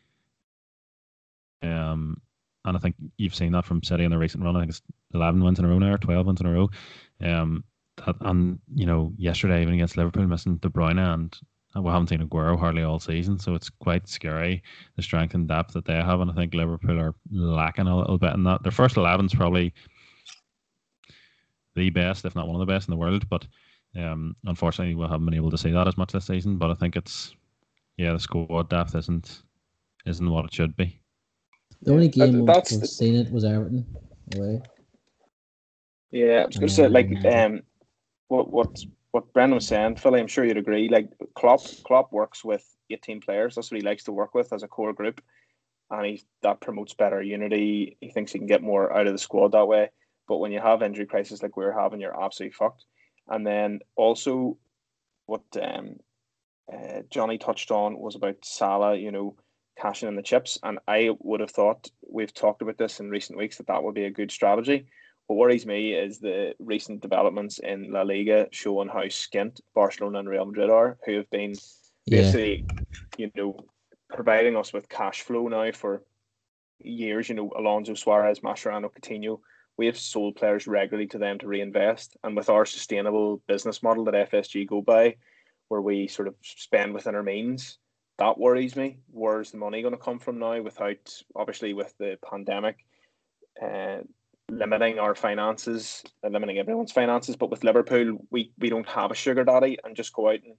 [1.64, 2.22] Um,
[2.66, 4.56] and I think you've seen that from City in the recent run.
[4.56, 4.82] I think it's
[5.14, 6.70] eleven wins in a row now, or twelve wins in a row.
[7.22, 7.64] Um,
[8.06, 11.36] that, and you know, yesterday even against Liverpool, missing De Bruyne, and
[11.76, 14.62] we haven't seen Aguero hardly all season, so it's quite scary
[14.96, 16.22] the strength and depth that they have.
[16.22, 18.64] And I think Liverpool are lacking a little bit in that.
[18.64, 19.74] Their first eleven is probably
[21.76, 23.28] the best, if not one of the best in the world.
[23.28, 23.46] But
[23.98, 26.58] um, unfortunately, we haven't been able to see that as much this season.
[26.58, 27.36] But I think it's
[27.98, 29.44] yeah, the squad depth isn't
[30.06, 31.03] isn't what it should be.
[31.84, 32.88] The only game that's we've the...
[32.88, 33.86] seen it was Everton
[34.36, 34.62] away.
[36.12, 37.62] Yeah, I was going to say like um,
[38.28, 38.80] what what
[39.12, 40.20] what Brenton was saying, Philly.
[40.20, 40.88] I'm sure you'd agree.
[40.88, 43.56] Like Klopp, Klopp works with 18 players.
[43.56, 45.22] That's what he likes to work with as a core group,
[45.92, 47.98] and he that promotes better unity.
[48.00, 49.90] He thinks he can get more out of the squad that way.
[50.28, 52.86] But when you have injury crisis like we're having, you're absolutely fucked.
[53.28, 54.58] And then also,
[55.26, 55.98] what um,
[56.72, 58.96] uh, Johnny touched on was about Salah.
[58.96, 59.36] You know,
[59.78, 60.60] cashing in the chips.
[60.64, 63.96] And I would have thought we've talked about this in recent weeks that that would
[63.96, 64.86] be a good strategy.
[65.28, 70.30] What worries me is the recent developments in La Liga showing how skint Barcelona and
[70.30, 71.54] Real Madrid are, who have been
[72.06, 72.82] basically, yeah.
[73.18, 73.58] you know,
[74.10, 76.04] providing us with cash flow now for
[76.80, 77.30] years.
[77.30, 79.40] You know, Alonso Suarez, Mascherano, Coutinho.
[79.78, 84.04] We have sold players regularly to them to reinvest, and with our sustainable business model
[84.06, 85.16] that FSG go by,
[85.70, 87.80] where we sort of spend within our means,
[88.18, 88.98] that worries me.
[89.12, 90.62] Where's the money going to come from now?
[90.62, 92.86] Without obviously with the pandemic,
[93.62, 94.00] uh,
[94.50, 97.36] limiting our finances, uh, limiting everyone's finances.
[97.36, 100.56] But with Liverpool, we we don't have a sugar daddy and just go out and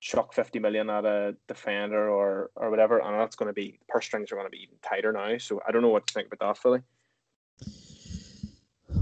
[0.00, 4.04] chuck fifty million at a defender or or whatever, and that's going to be purse
[4.04, 5.38] strings are going to be even tighter now.
[5.38, 6.82] So I don't know what to think about that, Philly.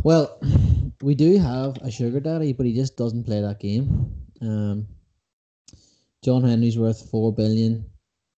[0.03, 0.39] Well,
[1.03, 4.15] we do have a sugar daddy, but he just doesn't play that game.
[4.41, 4.87] Um,
[6.23, 7.85] John Henry's worth four billion.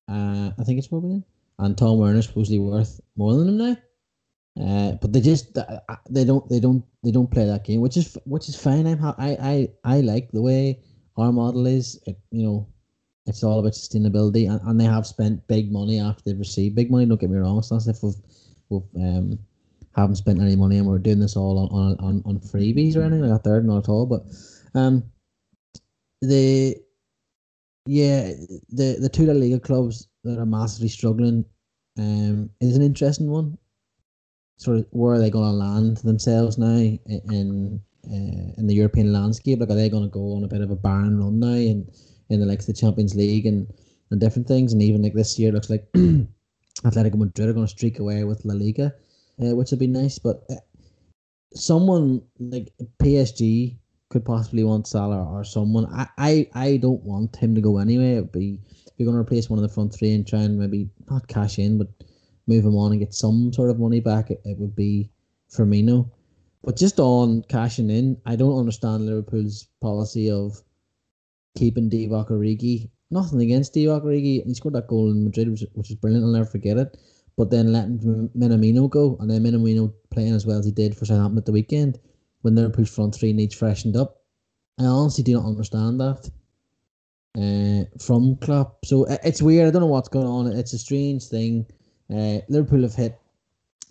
[0.09, 1.25] Uh, I think it's more four billion,
[1.59, 3.77] and Tom Werner's supposedly worth more than him now.
[4.61, 5.57] Uh, but they just
[6.11, 8.87] they don't they don't they don't play that game, which is which is fine.
[8.87, 10.81] I'm I I I like the way
[11.17, 12.01] our model is.
[12.07, 12.67] It, you know,
[13.27, 16.91] it's all about sustainability, and, and they have spent big money after they've received big
[16.91, 17.07] money.
[17.07, 17.59] Don't get me wrong.
[17.59, 18.15] It's not as if we've,
[18.71, 19.39] we've um
[19.95, 23.03] haven't spent any money and we're doing this all on on, on, on freebies or
[23.03, 23.65] anything like that.
[23.65, 24.07] Not at all.
[24.07, 24.23] But
[24.75, 25.05] um,
[26.21, 26.77] the
[27.89, 28.33] yeah,
[28.69, 31.43] the the two La Liga clubs that are massively struggling
[31.99, 33.57] um, is an interesting one.
[34.59, 39.11] Sort of where are they going to land themselves now in uh, in the European
[39.15, 39.61] landscape?
[39.61, 41.91] Like, are they going to go on a bit of a barren run now in
[42.29, 43.67] in the likes of the Champions League and
[44.11, 44.75] and different things?
[44.75, 45.91] And even like this year, looks like
[46.85, 48.93] Atletico Madrid are going to streak away with La Liga,
[49.43, 50.19] uh, which would be nice.
[50.19, 50.57] But uh,
[51.55, 52.71] someone like
[53.03, 53.79] PSG
[54.11, 55.87] could possibly want Salah or someone.
[55.93, 58.13] I, I, I don't want him to go anyway.
[58.13, 60.59] It'd be if you're going to replace one of the front three and try and
[60.59, 61.89] maybe not cash in, but
[62.47, 65.11] move him on and get some sort of money back, it, it would be
[65.51, 66.11] Firmino.
[66.65, 70.61] But just on cashing in, I don't understand Liverpool's policy of
[71.57, 72.91] keeping Divock Origi.
[73.11, 74.45] Nothing against Divock Origi.
[74.45, 76.25] He scored that goal in Madrid, which, which is brilliant.
[76.25, 76.97] I'll never forget it.
[77.37, 81.05] But then letting Minamino go, and then Minamino playing as well as he did for
[81.05, 82.01] Southampton at the weekend
[82.43, 84.23] when Liverpool's front three needs freshened up.
[84.79, 86.31] I honestly do not understand that
[87.37, 88.85] uh, from Klopp.
[88.85, 89.69] So it's weird.
[89.69, 90.53] I don't know what's going on.
[90.53, 91.67] It's a strange thing.
[92.11, 93.19] Uh, Liverpool have hit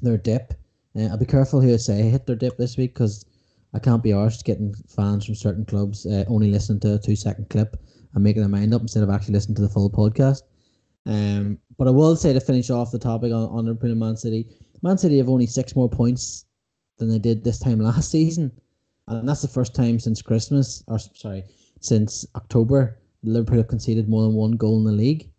[0.02, 0.54] their dip.
[0.96, 3.26] Uh, I'll be careful who I say hit their dip this week because
[3.74, 7.16] I can't be arsed getting fans from certain clubs uh, only listening to a two
[7.16, 7.78] second clip
[8.14, 10.42] and making their mind up instead of actually listening to the full podcast.
[11.06, 14.18] Um, but I will say to finish off the topic on, on Liverpool and Man
[14.18, 14.48] City,
[14.82, 16.46] Man City have only six more points
[16.98, 18.52] than they did this time last season,
[19.08, 21.44] and that's the first time since Christmas, or sorry,
[21.80, 25.32] since October, Liverpool have conceded more than one goal in the league.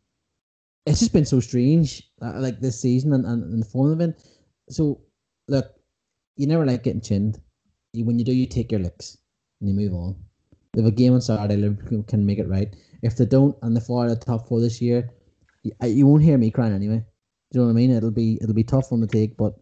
[0.87, 4.01] It's just been so strange, uh, like this season and, and, and the form of
[4.01, 4.23] it.
[4.71, 5.01] So,
[5.49, 5.67] look,
[6.37, 7.41] you never like getting chinned.
[7.93, 9.19] You, when you do, you take your licks
[9.61, 10.17] and you move on.
[10.75, 12.75] If a game on Saturday, Liverpool can make it right.
[13.03, 15.11] If they don't and they fall out of the top four this year,
[15.63, 17.05] you, you won't hear me crying anyway.
[17.51, 17.91] Do you know what I mean?
[17.91, 19.55] It'll be it'll be tough on the take, but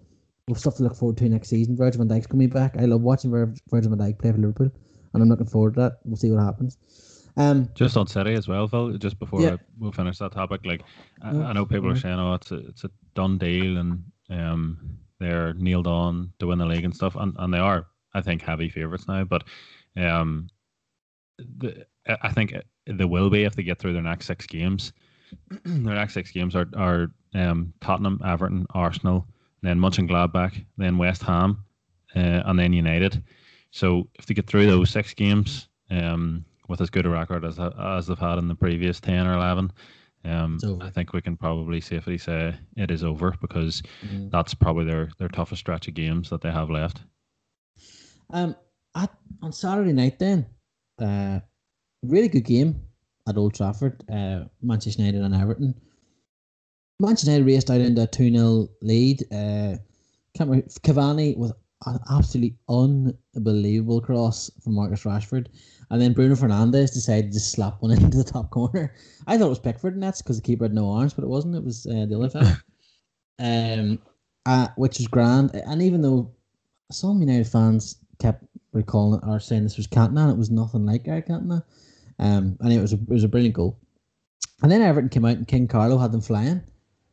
[0.48, 1.76] we've stuff to look forward to next season.
[1.76, 2.76] Virgil van Dijk's coming back.
[2.78, 4.70] I love watching Vir- Virgil van Dijk play for Liverpool,
[5.12, 5.98] and I'm looking forward to that.
[6.04, 6.78] We'll see what happens.
[7.36, 8.96] Um, just on City as well, Phil.
[8.96, 9.54] Just before Yeah.
[9.54, 10.82] I, we'll finish that topic, like
[11.20, 14.98] I, I know people are saying, "Oh, it's a it's a done deal," and um,
[15.18, 18.40] they're nailed on to win the league and stuff, and, and they are, I think,
[18.42, 19.24] heavy favourites now.
[19.24, 19.44] But
[19.96, 20.48] um,
[21.38, 22.54] the, I I think
[22.86, 24.92] they will be if they get through their next six games.
[25.64, 29.26] their next six games are are um, Tottenham, Everton, Arsenal,
[29.66, 31.64] then Mönchengladbach, then West Ham,
[32.14, 33.22] uh, and then United.
[33.70, 37.58] So if they get through those six games um, with as good a record as
[37.58, 39.72] as they've had in the previous ten or eleven,
[40.24, 44.30] um, I think we can probably safely say it is over because Mm.
[44.30, 47.02] that's probably their their toughest stretch of games that they have left.
[48.30, 48.56] Um,
[48.94, 50.46] at on Saturday night, then,
[51.00, 51.40] uh,
[52.02, 52.80] really good game
[53.28, 54.02] at Old Trafford.
[54.10, 55.74] Uh, Manchester United and Everton.
[56.98, 59.22] Manchester United raced out into a two 0 lead.
[59.32, 59.76] Uh,
[60.36, 61.52] Cavani with
[61.86, 65.46] an absolutely unbelievable cross from Marcus Rashford,
[65.90, 68.94] and then Bruno Fernandes decided to slap one into the top corner.
[69.26, 71.28] I thought it was Pickford and that's because the keeper had no arms, but it
[71.28, 71.54] wasn't.
[71.54, 72.62] It was uh, the other fella.
[73.38, 73.98] um,
[74.46, 75.50] uh, which is grand.
[75.54, 76.30] And even though
[76.90, 81.08] some United fans kept recalling it or saying this was Cantona, it was nothing like
[81.08, 81.62] Eric Cantona.
[82.18, 83.78] Um, and it was a, it was a brilliant goal.
[84.62, 86.62] And then Everton came out and King Carlo had them flying,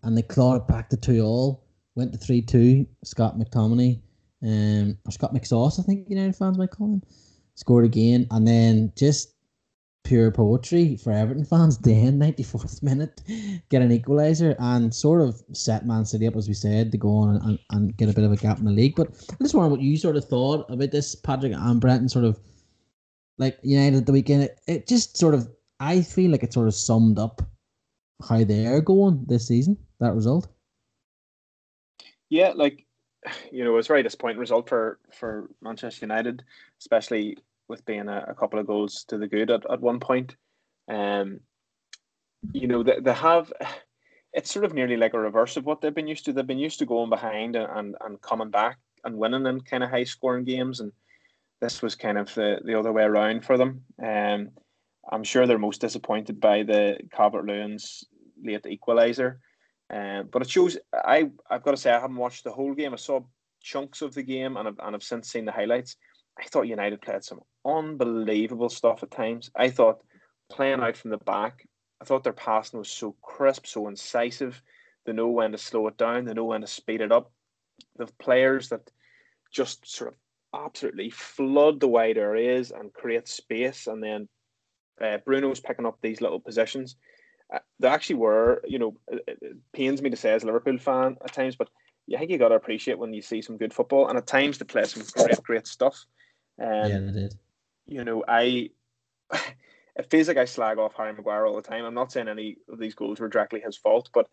[0.03, 1.65] and they clawed it back to two all.
[1.95, 2.87] Went to three two.
[3.03, 4.01] Scott McTominay,
[4.43, 7.03] um, or Scott McSauce, I think United fans might call him,
[7.55, 9.33] scored again, and then just
[10.03, 11.77] pure poetry for Everton fans.
[11.81, 13.21] Then ninety fourth minute,
[13.69, 17.09] get an equaliser and sort of set Man City up as we said to go
[17.09, 18.95] on and, and, get a bit of a gap in the league.
[18.95, 22.25] But I just wonder what you sort of thought about this, Patrick and Brenton, sort
[22.25, 22.39] of
[23.37, 24.43] like United at the weekend.
[24.43, 25.47] It, it just sort of
[25.79, 27.41] I feel like it sort of summed up
[28.27, 29.77] how they're going this season.
[29.99, 30.47] That result.
[32.29, 32.86] Yeah, like
[33.51, 36.43] you know, it's a very disappointing result for for Manchester United,
[36.79, 40.36] especially with being a, a couple of goals to the good at, at one point.
[40.89, 41.39] Um,
[42.51, 43.51] you know, they, they have
[44.33, 46.33] it's sort of nearly like a reverse of what they've been used to.
[46.33, 49.83] They've been used to going behind and, and, and coming back and winning in kind
[49.83, 50.91] of high scoring games, and
[51.62, 53.83] this was kind of the, the other way around for them.
[54.03, 54.49] Um,
[55.12, 58.05] I'm sure they're most disappointed by the Calvert Lewin's
[58.43, 59.38] late equaliser.
[59.89, 60.77] Um, but it shows.
[60.93, 62.93] I I've got to say I haven't watched the whole game.
[62.93, 63.21] I saw
[63.62, 65.97] chunks of the game, and I've, and I've since seen the highlights.
[66.39, 69.51] I thought United played some unbelievable stuff at times.
[69.56, 70.01] I thought
[70.51, 71.67] playing out from the back.
[72.01, 74.62] I thought their passing was so crisp, so incisive.
[75.06, 76.25] They know when to slow it down.
[76.25, 77.32] They know when to speed it up.
[77.97, 78.89] The players that
[79.51, 80.17] just sort of
[80.65, 84.27] absolutely flood the wide areas and create space, and then
[85.01, 86.95] uh, Bruno's picking up these little positions
[87.51, 90.45] uh, they actually were, you know, it, it- it pains me to say as a
[90.45, 91.69] Liverpool fan at times, but
[92.13, 94.58] I think you got to appreciate when you see some good football, and at times
[94.58, 96.06] they play some great, great stuff.
[96.62, 97.36] Um, yeah, they did.
[97.88, 98.69] you know, I
[99.95, 101.86] it feels like I slag off Harry Maguire all the time.
[101.86, 104.27] I'm not saying any of these goals were directly his fault, but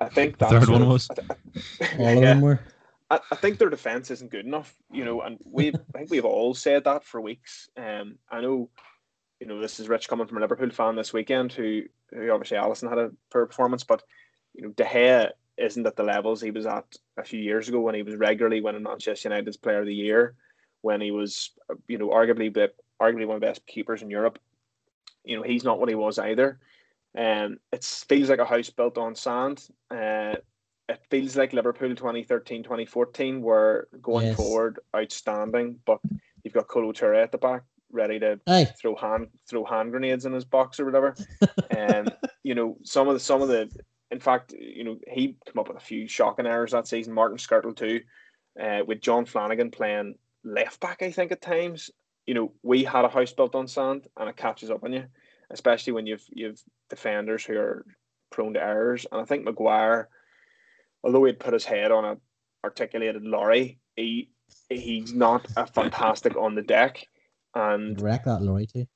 [0.00, 1.08] I think that third one of- was.
[1.10, 1.18] All
[1.80, 2.20] of Yeah.
[2.20, 2.60] them were.
[3.10, 6.24] I, I think their defense isn't good enough, you know, and we I think we've
[6.24, 7.68] all said that for weeks.
[7.76, 8.70] Um, I know,
[9.40, 12.56] you know, this is Rich coming from a Liverpool fan this weekend, who, who obviously
[12.56, 14.02] Alisson had a poor performance, but
[14.54, 16.84] you know, De Gea isn't at the levels he was at
[17.16, 20.34] a few years ago when he was regularly winning Manchester United's Player of the Year,
[20.82, 21.50] when he was,
[21.88, 24.38] you know, arguably the arguably one of the best keepers in Europe.
[25.24, 26.58] You know, he's not what he was either.
[27.16, 29.66] Um, it feels like a house built on sand.
[29.90, 30.34] Uh,
[30.88, 34.36] it feels like Liverpool 2013 2014 were going Yes.
[34.36, 36.00] forward outstanding, but
[36.42, 37.62] you've got Kolo Touré at the back
[37.94, 38.64] ready to Aye.
[38.80, 41.14] throw hand throw hand grenades in his box or whatever.
[41.70, 43.70] And you know, some of the some of the
[44.10, 47.12] in fact, you know, he came up with a few shocking errors that season.
[47.12, 48.00] Martin Skrtel too,
[48.60, 50.14] uh, with Jon Flanagan playing
[50.44, 51.90] left back, I think at times.
[52.26, 55.04] You know, we had a house built on sand and it catches up on you,
[55.50, 57.84] especially when you've you've defenders who are
[58.30, 59.06] prone to errors.
[59.10, 60.08] And I think Maguire,
[61.02, 62.16] although he'd put his head on a
[62.64, 64.30] articulated lorry, he
[64.68, 67.06] he's not a fantastic on the deck.
[67.54, 68.86] And Wreck that lorry too.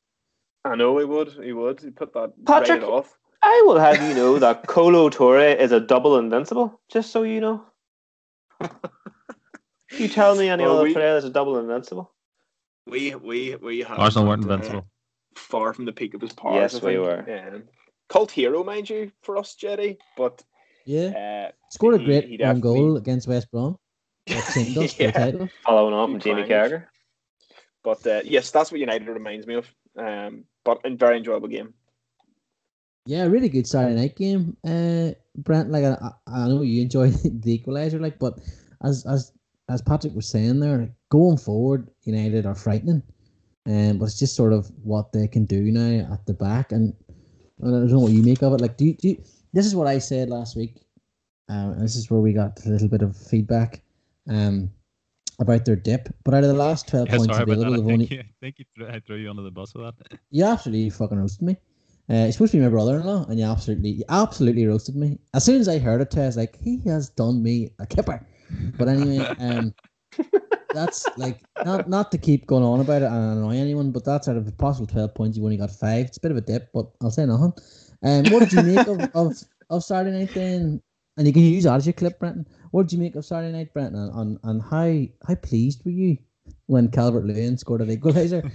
[0.64, 1.28] I know he would.
[1.42, 1.80] He would.
[1.80, 3.16] He put that Patrick- right off.
[3.40, 6.80] I will have you know that Kolo Touré is a double invincible.
[6.90, 7.64] Just so you know.
[9.92, 12.12] you tell me any Well, other we- player that's a double invincible?
[12.86, 14.86] We we we have Arsenal weren't uh, invincible.
[15.36, 16.54] far from the peak of his powers.
[16.72, 17.06] Yes, I we think.
[17.06, 17.48] were.
[17.54, 17.62] Um,
[18.08, 19.98] cult hero, mind you, for us, Jetty.
[20.16, 20.42] But
[20.86, 21.48] Yeah.
[21.48, 23.78] uh, Scored a great he goal against West Brom.
[24.28, 24.38] Like
[24.78, 25.10] us Yeah.
[25.12, 25.48] title.
[25.64, 26.48] Following on from You Jamie.
[26.48, 26.86] Carragher.
[27.82, 29.74] But uh, yes, that's what United reminds me of.
[29.96, 31.74] Um, but a very enjoyable game.
[33.06, 34.56] Yeah, really good Saturday night game.
[34.66, 38.38] Uh, Brent, like I, I know you enjoyed the equaliser, like, but
[38.84, 39.32] as as
[39.68, 43.02] as Patrick was saying there, going forward, United are frightening,
[43.66, 46.94] um, but it's just sort of what they can do now at the back, and
[47.62, 48.60] I don't know what you make of it.
[48.60, 50.82] Like, do you, do you, this is what I said last week.
[51.48, 53.82] Um, and this is where we got a little bit of feedback,
[54.28, 54.70] um,
[55.38, 56.08] about their dip.
[56.24, 57.66] But out of the last twelve Yeah, points sorry about that.
[57.66, 59.84] available, I they've only I think you threw, I threw you under the bus with
[59.84, 60.18] that.
[60.30, 61.56] you absolutely fucking roasted me.
[62.10, 65.18] Uh, he's supposed to be my brother-in-law, and you absolutely, you absolutely roasted me.
[65.34, 68.26] As soon as I heard it, I was like, he has done me a kipper.
[68.78, 69.74] But anyway, um,
[70.72, 74.28] that's like not not to keep going on about it and annoy anyone, but that's
[74.28, 76.06] out of a possible twelve points, you've only got five.
[76.06, 77.52] It's a bit of a dip, but I'll say nothing.
[78.02, 79.36] Um, what did you make of, of,
[79.70, 80.80] of Saturday night then?
[81.18, 82.46] And you can use that as your clip, Brenton.
[82.70, 84.00] What did you make of Saturday night, Brenton?
[84.00, 86.16] And, and, and how how pleased were you
[86.66, 88.50] when Calvert Lewin scored an equaliser?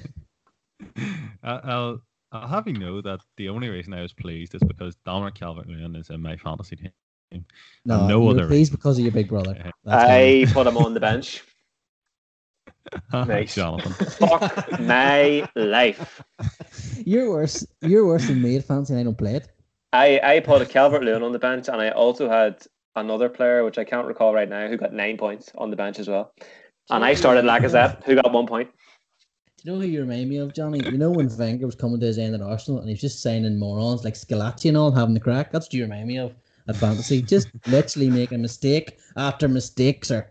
[1.43, 2.01] I- I'll
[2.31, 5.95] I'll have you know that the only reason I was pleased is because Dominic Calvert-Lewin
[5.95, 7.45] is in my fantasy team.
[7.85, 9.55] No, no you other were pleased because of your big brother.
[9.55, 9.71] Yeah.
[9.83, 10.47] That's fine.
[10.49, 11.43] I put him on the bench.
[13.11, 13.55] Nice.
[13.55, 13.91] Jonathan.
[13.93, 16.21] Fuck my life.
[17.05, 17.65] You're worse.
[17.81, 19.47] You're worse than me at fancy, and I don't play it.
[19.93, 22.65] I, I put a Calvert Lewin on the bench, and I also had
[22.95, 25.99] another player, which I can't recall right now, who got nine points on the bench
[25.99, 26.33] as well.
[26.89, 28.69] And I started Lacazette, who got one point.
[29.57, 30.81] Do you know who you remind me of, Johnny?
[30.91, 33.21] You know when Wenger was coming to his end at Arsenal and he was just
[33.21, 35.51] signing morons like Squillaci and all having the crack?
[35.51, 36.33] That's what you remind me of
[36.67, 37.21] at fantasy.
[37.21, 40.27] Just literally making a mistake after mistake, sir.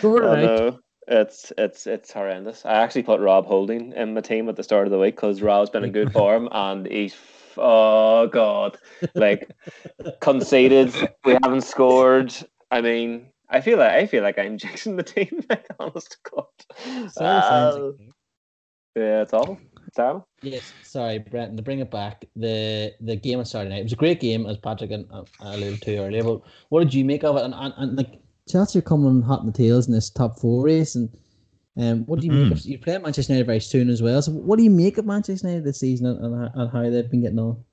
[0.00, 0.76] Sort I
[1.08, 2.66] It's it's it's horrendous.
[2.66, 5.40] I actually put Rob Holding in my team at the start of the week because
[5.40, 7.14] Rob's been in good form and he's
[7.58, 8.78] oh god,
[9.14, 9.50] like
[10.20, 10.94] conceded.
[11.24, 12.34] We haven't scored.
[12.70, 15.44] I mean, I feel like I feel like I'm jinxing the team.
[15.48, 17.10] Like, honest to God.
[17.12, 17.90] Sounds Uh,
[18.96, 19.58] yeah, it's awful.
[19.94, 20.26] Terrible.
[20.42, 21.56] Yes, sorry, Brenton.
[21.56, 24.46] To bring it back, the the game on Saturday night it was a great game,
[24.46, 26.24] as Patrick and uh, alluded to earlier.
[26.24, 27.44] But what did you make of it?
[27.44, 30.64] And, and, and like Chelsea are coming hot in the tails in this top four
[30.64, 31.08] race, and
[31.78, 32.60] um, what do you make of?
[32.60, 34.22] You play Manchester United very soon as well.
[34.22, 37.10] So what do you make of Manchester United this season and, and, and how they've
[37.10, 37.64] been getting on?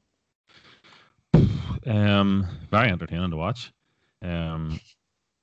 [1.85, 3.73] Um, very entertaining to watch.
[4.21, 4.79] Um,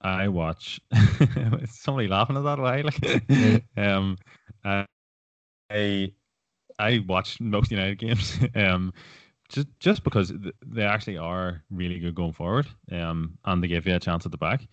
[0.01, 0.81] I watch.
[0.91, 2.83] is somebody laughing at that way?
[3.29, 4.17] Like, um,
[4.65, 4.87] I,
[5.71, 6.13] I
[6.79, 8.39] I watch most United games.
[8.55, 8.95] Um,
[9.51, 10.33] just just because
[10.65, 12.67] they actually are really good going forward.
[12.91, 14.67] Um, and they give you a chance at the back.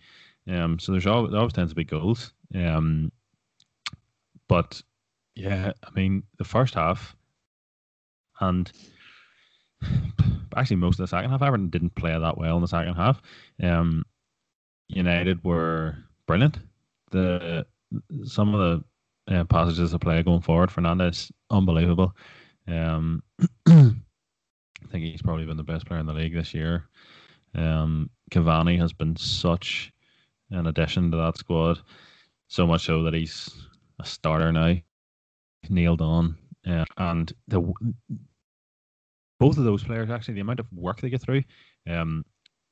[0.48, 2.32] Um, so there's always, there always tends to be goals.
[2.54, 3.12] Um,
[4.48, 4.82] but
[5.34, 7.16] yeah, I mean the first half,
[8.40, 8.70] and
[10.56, 13.22] actually most of the second half, Everton didn't play that well in the second half.
[13.62, 14.04] Um,
[14.88, 15.96] United were
[16.26, 16.58] brilliant.
[17.10, 17.66] The
[18.24, 18.84] some of
[19.28, 22.14] the uh, passages of play going forward, Fernandes, unbelievable.
[22.66, 23.22] Um,
[23.68, 26.84] I think he's probably been the best player in the league this year.
[27.54, 29.92] Um, Cavani has been such
[30.50, 31.80] an addition to that squad,
[32.48, 33.50] so much so that he's
[34.00, 34.74] a starter now,
[35.68, 36.36] nailed on.
[36.66, 37.60] Uh, and the
[39.38, 41.42] both of those players actually the amount of work they get through,
[41.88, 42.24] um,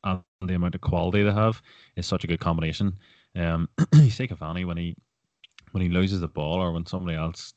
[0.05, 1.63] and the amount of quality they have
[1.97, 2.97] is such a good combination.
[3.37, 4.97] Um, you see Cavani when he
[5.73, 7.55] when he loses the ball or when somebody else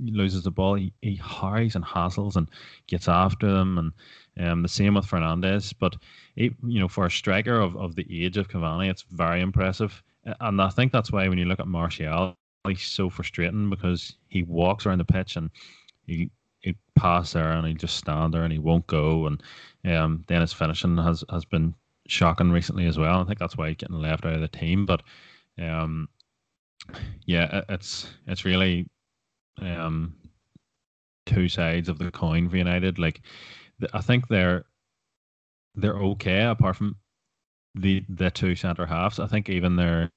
[0.00, 2.48] loses the ball, he, he hurries and hassles and
[2.86, 3.78] gets after them,
[4.36, 5.74] and um, the same with Fernandes.
[5.78, 5.96] But
[6.36, 10.02] he, you know, for a striker of, of the age of Cavani, it's very impressive,
[10.40, 12.36] and I think that's why when you look at Martial,
[12.68, 15.50] he's so frustrating because he walks around the pitch and
[16.06, 16.30] he
[16.60, 19.42] he pass there and he just stand there and he won't go, and
[19.86, 21.74] um, then his finishing has has been
[22.06, 23.20] shocking recently as well.
[23.20, 25.02] I think that's why he's getting left out of the team, but
[25.58, 26.08] um,
[27.26, 28.88] yeah, it- it's it's really
[29.60, 30.14] um
[31.26, 32.98] two sides of the coin for United.
[32.98, 33.22] Like,
[33.92, 34.64] I think they're
[35.74, 36.96] they're okay apart from
[37.74, 39.18] the the two centre halves.
[39.20, 40.10] I think even their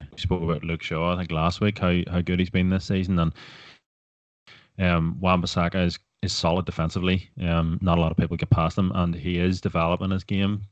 [0.00, 1.14] we spoke about Luke Shaw.
[1.14, 3.32] I think last week how how good he's been this season, and
[4.78, 7.28] um, Wan-Bissaka is is solid defensively.
[7.40, 10.62] Um, not a lot of people get past him, and he is developing his game.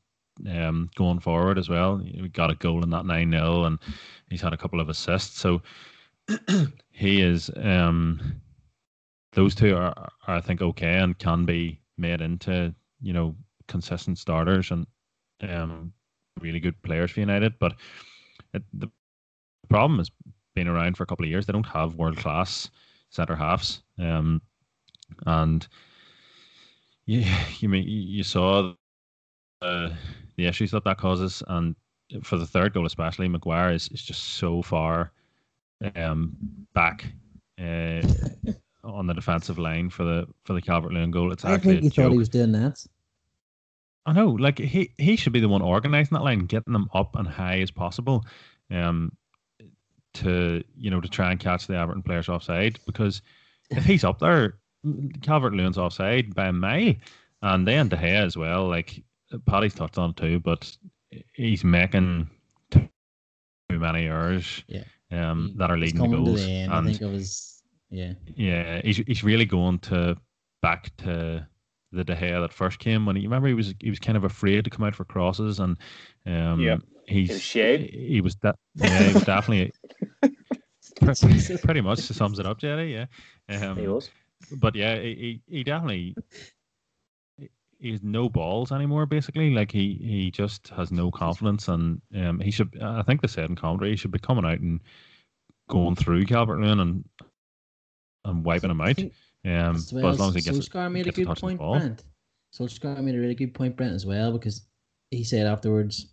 [0.51, 3.79] Um, going forward as well, we got a goal in that nine 0 and
[4.29, 5.41] he's had a couple of assists.
[5.41, 5.63] So
[6.91, 7.51] he is.
[7.57, 8.41] Um,
[9.33, 9.95] those two are,
[10.27, 13.35] are, I think, okay and can be made into you know
[13.69, 14.87] consistent starters and
[15.43, 15.93] um,
[16.41, 17.59] really good players for United.
[17.59, 17.75] But
[18.53, 18.91] it, the
[19.69, 20.11] problem has
[20.55, 21.47] been around for a couple of years.
[21.47, 22.71] They don't have world class
[23.11, 24.43] centre halves, um,
[25.27, 25.67] and
[27.07, 27.25] you
[27.59, 28.73] you mean you saw
[29.63, 29.91] uh,
[30.37, 31.77] the issues that that causes, and
[32.23, 35.13] for the third goal especially, Maguire is, is just so far
[35.95, 36.37] um,
[36.75, 37.07] back.
[37.59, 38.03] Uh,
[38.85, 41.33] on the defensive line for the for the Calvert Lewin goal.
[41.33, 42.85] It's I actually think he thought he was doing that.
[44.05, 47.17] I know, like he he should be the one organising that line, getting them up
[47.17, 48.25] and high as possible,
[48.71, 49.13] um,
[50.23, 52.79] to you know to try and catch the Everton players offside.
[52.87, 53.23] Because
[53.71, 54.59] if he's up there,
[55.23, 56.95] Calvert Lewin's offside by a mile,
[57.43, 58.69] and then De Gea as well.
[58.69, 59.03] Like
[59.47, 60.77] Paddy's touched on too, but
[61.35, 62.29] he's making
[62.71, 62.89] too
[63.71, 64.63] many errors.
[64.69, 64.85] Yeah.
[65.13, 67.07] Um, He- that are he's leading to coming to goals, the end, I think it
[67.11, 68.13] was yeah.
[68.35, 70.17] yeah, he's he's really going to
[70.63, 71.47] back to
[71.93, 74.25] the De Gea that first came when he remember he was he was kind of
[74.25, 75.77] afraid to come out for crosses and
[76.27, 76.79] um Yeah.
[77.07, 77.91] he's He was shade.
[77.93, 79.73] he was de- yeah he was definitely
[81.01, 81.61] pre- Jesus.
[81.65, 83.07] pretty much sums it up Jerry yeah
[83.49, 84.11] um, He was.
[84.53, 86.17] but yeah he, he he definitely
[87.79, 92.41] he has no balls anymore basically like he he just has no confidence and um
[92.41, 94.81] he should I think they said in commentary he should be coming out and
[95.69, 97.05] going through Calvert Lewin and
[98.25, 98.99] and wiping him out
[99.47, 101.43] um, as but as long as he gets, Solskjaer made a gets a good touch
[101.45, 101.79] on the point, ball.
[101.79, 102.05] Brent.
[102.53, 104.67] Solskjaer made a really good point, Brent, as well, because
[105.13, 106.09] he said afterwards,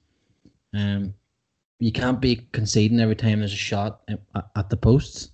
[0.75, 1.13] um,
[1.79, 4.01] you can't be conceding every time there's a shot
[4.55, 5.31] at, the posts,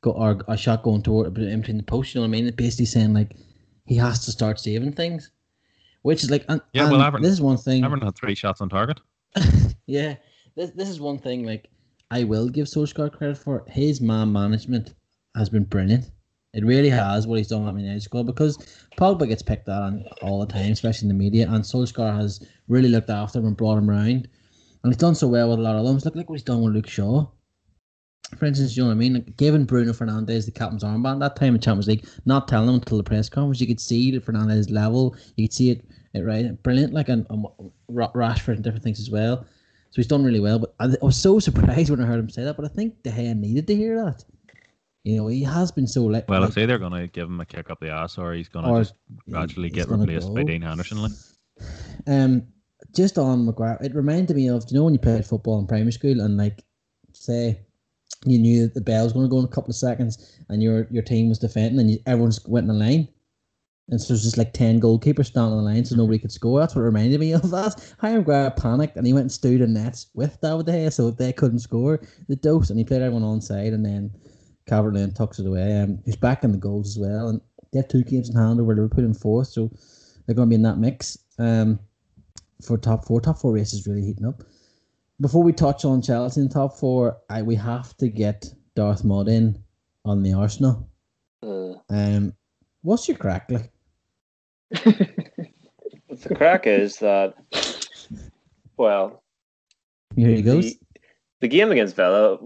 [0.00, 2.14] go or a shot going toward in between the posts.
[2.14, 2.46] You know what I mean?
[2.46, 3.36] It's basically saying like
[3.86, 5.30] he has to start saving things,
[6.02, 7.84] which is like and, Yeah, well, this is one thing.
[7.84, 9.00] Everton had three shots on target.
[9.86, 10.16] yeah,
[10.56, 11.44] this this is one thing.
[11.44, 11.68] Like
[12.10, 14.94] I will give Solskjaer credit for his man management
[15.36, 16.10] has been brilliant.
[16.54, 18.56] It really has what he's done at Man United squad because
[18.96, 22.88] Pogba gets picked on all the time, especially in the media, and Solskjaer has really
[22.88, 24.28] looked after him and brought him around,
[24.86, 25.96] and he's done so well with a lot of them.
[25.96, 27.26] Look, look what he's done with Luke Shaw.
[28.38, 29.14] For instance, you know what I mean?
[29.14, 32.76] Like giving Bruno Fernandes the captain's armband that time in Champions League, not telling him
[32.76, 33.60] until the press conference.
[33.60, 35.16] You could see that Fernandes level.
[35.34, 35.84] You could see it,
[36.14, 36.92] it right, brilliant.
[36.92, 37.46] Like and, and
[37.90, 39.38] Rashford and different things as well.
[39.90, 40.60] So he's done really well.
[40.60, 42.56] But I, I was so surprised when I heard him say that.
[42.56, 44.24] But I think De Gea needed to hear that.
[45.02, 46.28] You know, he has been so like.
[46.28, 48.66] Well, like, they're going to give him a kick up the ass or he's going
[48.66, 48.94] to just
[49.28, 50.46] gradually get replaced by go.
[50.46, 51.02] Dean Henderson.
[51.02, 51.12] Like.
[52.06, 52.46] Um,
[52.96, 55.92] just on Maguire, it reminded me of you know when you played football in primary
[55.92, 56.64] school and like
[57.12, 57.60] say
[58.24, 60.62] you knew that the bell was going to go in a couple of seconds and
[60.62, 63.08] your your team was defending and you, everyone's went in a line.
[63.88, 66.58] And so there's just like 10 goalkeepers standing on the line so nobody could score.
[66.58, 67.94] That's what reminded me of that.
[68.00, 71.10] Harry Maguire panicked and he went and stood in nets with David De Gea so
[71.10, 74.10] they couldn't score the dose and he played everyone on side and then
[74.66, 75.80] Calvert Lewin tucks it away.
[75.80, 77.40] Um, he's back in the goals as well and
[77.72, 79.70] they have two games in hand over Liverpool in fourth so
[80.26, 81.18] they're going to be in that mix.
[81.38, 81.78] Um,
[82.62, 83.20] for top four.
[83.20, 84.42] Top four race is really heating up.
[85.20, 89.28] Before we touch on Chelsea in top four, I we have to get Darth Mudd
[89.28, 89.58] in
[90.04, 90.88] on the Arsenal.
[91.42, 92.34] Uh, Um,
[92.82, 93.72] what's your crack like?
[94.70, 97.34] the crack is that,
[98.76, 99.22] well,
[100.14, 100.74] Here he goes.
[101.40, 102.38] The, game against Villa,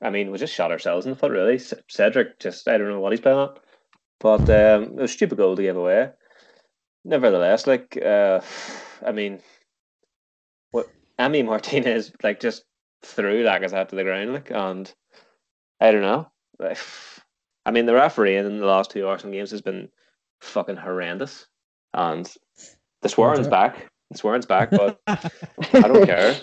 [0.00, 1.58] I mean, we just shot ourselves in the foot, really.
[1.88, 3.58] Cedric just, I don't know what he's playing at.
[4.20, 6.10] But um, it was a stupid goal to give away.
[7.04, 8.40] Nevertheless, like, uh,
[9.04, 9.40] I mean,
[10.70, 10.88] what
[11.18, 12.64] Emi Martinez, like, just
[13.04, 14.92] threw Lacazette to the ground, like, and
[15.80, 16.30] I don't know.
[16.58, 16.78] Like,
[17.66, 19.88] I mean, the referee in the last two Arsenal games has been
[20.40, 21.46] fucking horrendous.
[21.92, 22.30] And
[23.02, 23.90] the swearing's back.
[24.10, 25.30] The swearing's back, but I
[25.72, 26.36] don't care.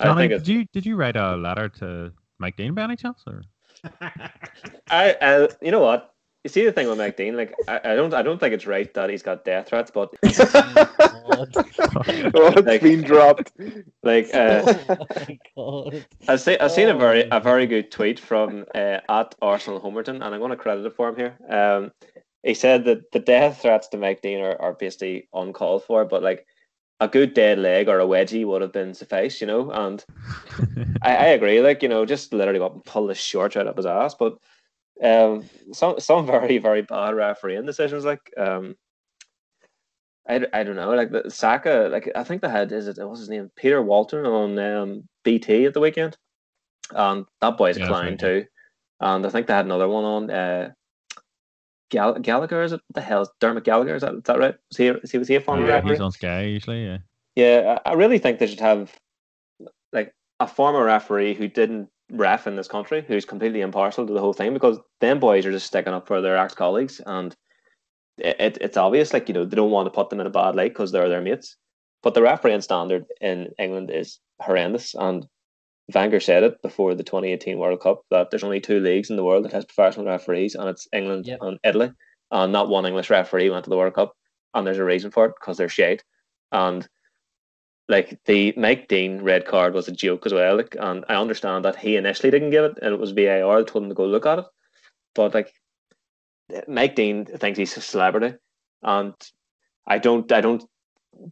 [0.00, 2.96] I Johnny, think did you did you write a letter to Mike Dean by any
[2.96, 3.22] chance?
[3.26, 3.42] Or?
[4.90, 6.12] I, I, you know what?
[6.46, 8.68] You see the thing with Mike Dean, like I, I don't, I don't think it's
[8.68, 11.44] right that he's got death threats, but oh,
[12.06, 13.50] it's Like- been dropped.
[14.04, 16.06] like uh, oh my god!
[16.28, 16.98] I've seen, I've seen a Oh.
[16.98, 20.86] very, a very good tweet from uh, at Arsenal Homerton, and I'm going to credit
[20.86, 21.36] it for him here.
[21.50, 21.90] Um,
[22.44, 26.22] he said that the death threats to Mike Dean are, are basically uncalled for, but
[26.22, 26.46] like
[27.00, 29.72] a good dead leg or a wedgie would have been suffice, you know.
[29.72, 30.04] And
[31.02, 33.66] I, I agree, like you know, just literally go up and pull the shorts out
[33.66, 34.14] of his ass.
[34.14, 34.38] But
[35.02, 38.76] um, some some very very bad refereeing decisions, like um,
[40.28, 43.20] I, I don't know, like the Saka, like I think they had is it what's
[43.20, 46.16] his name Peter Walton on um, BT at the weekend,
[46.90, 48.46] and that boy's Yeah, clown too.
[49.00, 50.70] And I think they had another one on uh,
[51.90, 52.62] Gal- Gallagher.
[52.62, 53.22] Is it what the hell?
[53.22, 53.94] Is Dermot Gallagher?
[53.94, 54.54] Is that, is that right?
[54.70, 55.90] Was he was he, was he a former yeah, referee?
[55.90, 56.84] he's on Sky usually.
[56.84, 56.98] Yeah.
[57.36, 58.98] Yeah, I I really think they should have
[59.92, 64.20] like a former referee who didn't ref in this country, who's completely impartial to the
[64.20, 67.34] whole thing, because them boys are just sticking up for their ex colleagues, and
[68.18, 70.56] it, it's obvious, like you know, they don't want to put them in a bad
[70.56, 71.56] light because they're their mates.
[72.02, 75.26] But the refereeing standard in England is horrendous, and
[75.94, 79.24] Wenger said it before the 2018 World Cup that there's only two leagues in the
[79.24, 81.38] world that has professional referees, and it's England yep.
[81.42, 81.92] and Italy.
[82.30, 84.14] And not one English referee went to the World Cup,
[84.54, 86.02] and there's a reason for it because they're shade.
[86.50, 86.88] And
[87.88, 90.56] like the Mike Dean red card was a joke as well.
[90.56, 93.68] Like, and I understand that he initially didn't give it, and it was VAR that
[93.68, 94.44] told him to go look at it.
[95.14, 95.52] But like
[96.68, 98.36] Mike Dean thinks he's a celebrity,
[98.82, 99.14] and
[99.86, 100.30] I don't.
[100.32, 100.64] I don't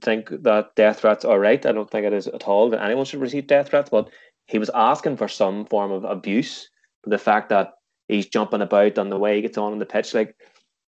[0.01, 1.65] think that death threats are right.
[1.67, 3.91] I don't think it is at all that anyone should receive death threats.
[3.91, 4.11] But
[4.47, 6.69] he was asking for some form of abuse.
[7.05, 7.73] The fact that
[8.09, 10.35] he's jumping about and the way he gets on in the pitch, like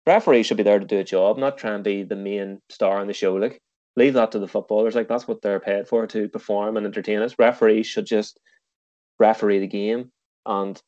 [0.06, 3.00] referees should be there to do a job, not try and be the main star
[3.00, 3.36] on the show.
[3.36, 3.62] Like
[3.96, 4.96] leave that to the footballers.
[4.96, 7.36] Like that's what they're paid for to perform and entertain us.
[7.38, 8.40] Referees should just
[9.20, 10.12] referee the game.
[10.46, 10.82] And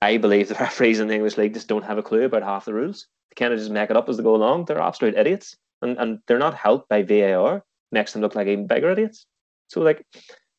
[0.00, 2.64] I believe the referees in the English league just don't have a clue about half
[2.64, 3.06] the rules.
[3.30, 4.66] They kind of just make it up as they go along.
[4.66, 7.64] They're absolute idiots, and and they're not helped by VAR.
[7.90, 9.26] Makes them look like even bigger idiots.
[9.68, 10.04] So like,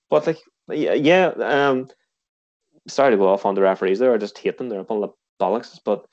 [0.09, 0.37] but like
[0.69, 1.87] yeah, yeah um,
[2.87, 4.13] sorry to go off on the referees there.
[4.13, 4.69] I just hate them.
[4.69, 5.79] They're a full of bollocks.
[5.83, 6.05] But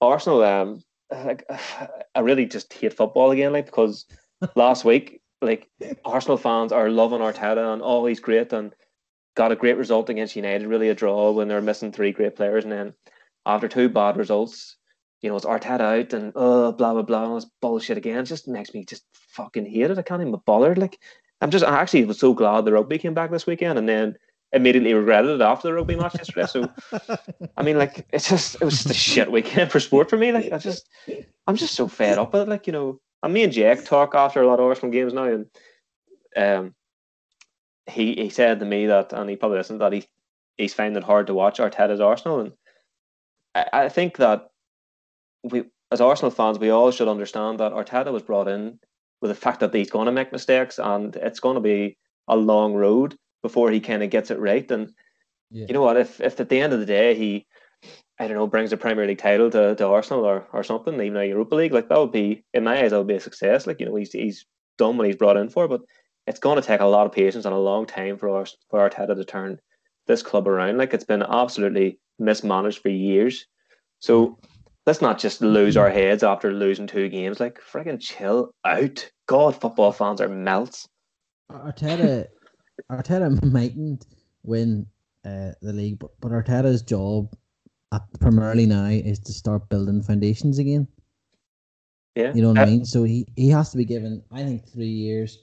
[0.00, 1.44] Arsenal, um, like
[2.14, 4.06] I really just hate football again, like because
[4.54, 5.68] last week, like
[6.04, 8.74] Arsenal fans are loving Arteta and oh he's great and
[9.36, 12.64] got a great result against United, really a draw when they're missing three great players,
[12.64, 12.94] and then
[13.46, 14.76] after two bad results,
[15.22, 18.18] you know, it's Arteta out and oh blah blah blah, and it's bullshit again.
[18.18, 19.98] It just makes me just fucking hate it.
[19.98, 20.78] I can't even be bothered.
[20.78, 20.98] Like
[21.40, 24.16] I'm just I actually was so glad the rugby came back this weekend, and then
[24.52, 26.46] immediately regretted it after the rugby match yesterday.
[26.46, 26.68] So,
[27.56, 30.32] I mean, like, it's just it was just a shit weekend for sport for me.
[30.32, 30.88] Like, I just,
[31.46, 32.48] I'm just so fed up with it.
[32.48, 35.24] Like, you know, and me and Jake talk after a lot of Arsenal games now,
[35.24, 35.46] and
[36.36, 36.74] um,
[37.86, 40.04] he he said to me that, and he probably listened that he
[40.56, 42.52] he's finding it hard to watch Arteta's Arsenal, and
[43.54, 44.50] I, I think that
[45.42, 48.78] we as Arsenal fans we all should understand that Arteta was brought in
[49.20, 51.96] with the fact that he's going to make mistakes, and it's going to be
[52.28, 54.70] a long road before he kind of gets it right.
[54.70, 54.92] And
[55.50, 55.66] yeah.
[55.66, 55.96] you know what?
[55.96, 57.46] If if at the end of the day he,
[58.20, 61.16] I don't know, brings a Premier League title to, to Arsenal or, or something, even
[61.16, 63.66] a Europa League, like that would be in my eyes that would be a success.
[63.66, 64.44] Like you know, he's he's
[64.76, 65.80] done what he's brought in for, but
[66.26, 68.88] it's going to take a lot of patience and a long time for our, for
[68.88, 69.58] Arteta to turn
[70.06, 70.76] this club around.
[70.76, 73.46] Like it's been absolutely mismanaged for years.
[74.00, 74.38] So
[74.86, 77.40] let's not just lose our heads after losing two games.
[77.40, 79.10] Like freaking chill out.
[79.28, 80.86] God, football fans are melts.
[81.50, 82.26] Arteta
[82.90, 84.04] Arteta mightn't
[84.42, 84.86] win
[85.24, 87.34] uh, the league, but, but Arteta's job
[88.20, 90.86] primarily now is to start building foundations again.
[92.16, 92.84] Yeah, you know what uh, I mean.
[92.84, 95.38] So he, he has to be given, I think, three years,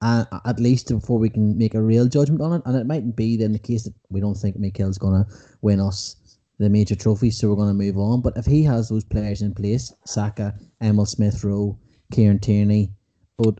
[0.00, 2.62] uh, at least before we can make a real judgment on it.
[2.66, 5.26] And it mightn't be then the case that we don't think Mikel's gonna
[5.62, 6.16] win us
[6.58, 8.20] the major trophies, so we're gonna move on.
[8.20, 11.78] But if he has those players in place, Saka, Emil Smith Rowe,
[12.12, 12.92] Kieran Tierney,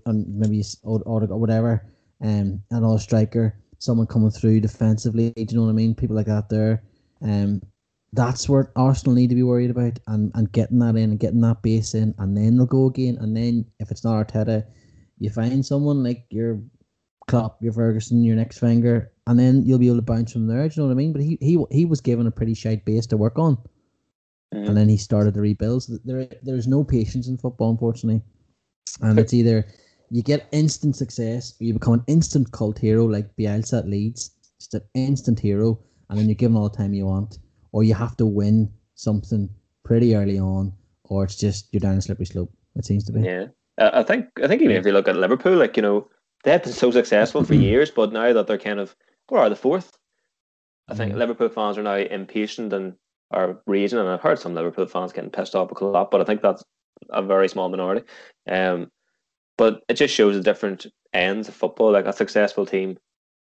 [0.07, 1.85] and maybe or, or whatever
[2.21, 5.31] um, and another striker, someone coming through defensively.
[5.31, 5.95] Do you know what I mean?
[5.95, 6.83] People like that there.
[7.23, 7.62] Um,
[8.13, 11.43] that's what Arsenal need to be worried about and, and getting that in and getting
[11.43, 13.19] that base in, and then they'll go again.
[13.21, 14.65] And then if it's not Arteta,
[15.19, 16.61] you find someone like your
[17.27, 20.67] Klopp, your Ferguson, your next Wenger, and then you'll be able to bounce from there.
[20.69, 21.13] Do you know what I mean?
[21.13, 23.57] But he he he was given a pretty shite base to work on,
[24.55, 24.65] mm-hmm.
[24.65, 25.87] and then he started the rebuilds.
[26.05, 28.23] There there's no patience in football, unfortunately,
[29.03, 29.67] and it's either
[30.11, 34.31] you get instant success, or you become an instant cult hero like Bielsa at Leeds,
[34.59, 35.79] just an instant hero,
[36.09, 37.39] and then you're given all the time you want,
[37.73, 39.49] or you have to win something
[39.85, 40.73] pretty early on,
[41.05, 42.53] or it's just you're down a slippery slope.
[42.77, 43.23] It seems to be.
[43.23, 43.47] Yeah,
[43.79, 46.09] uh, I think I think even if you look at Liverpool, like you know,
[46.45, 48.95] they've been so successful for years, but now that they're kind of
[49.29, 49.97] where are the fourth?
[50.89, 51.19] I think mm.
[51.19, 52.95] Liverpool fans are now impatient and
[53.31, 56.25] are raging, and I've heard some Liverpool fans getting pissed off a lot, but I
[56.25, 56.64] think that's
[57.11, 58.07] a very small minority.
[58.49, 58.91] Um,
[59.57, 61.93] but it just shows the different ends of football.
[61.93, 62.97] Like a successful team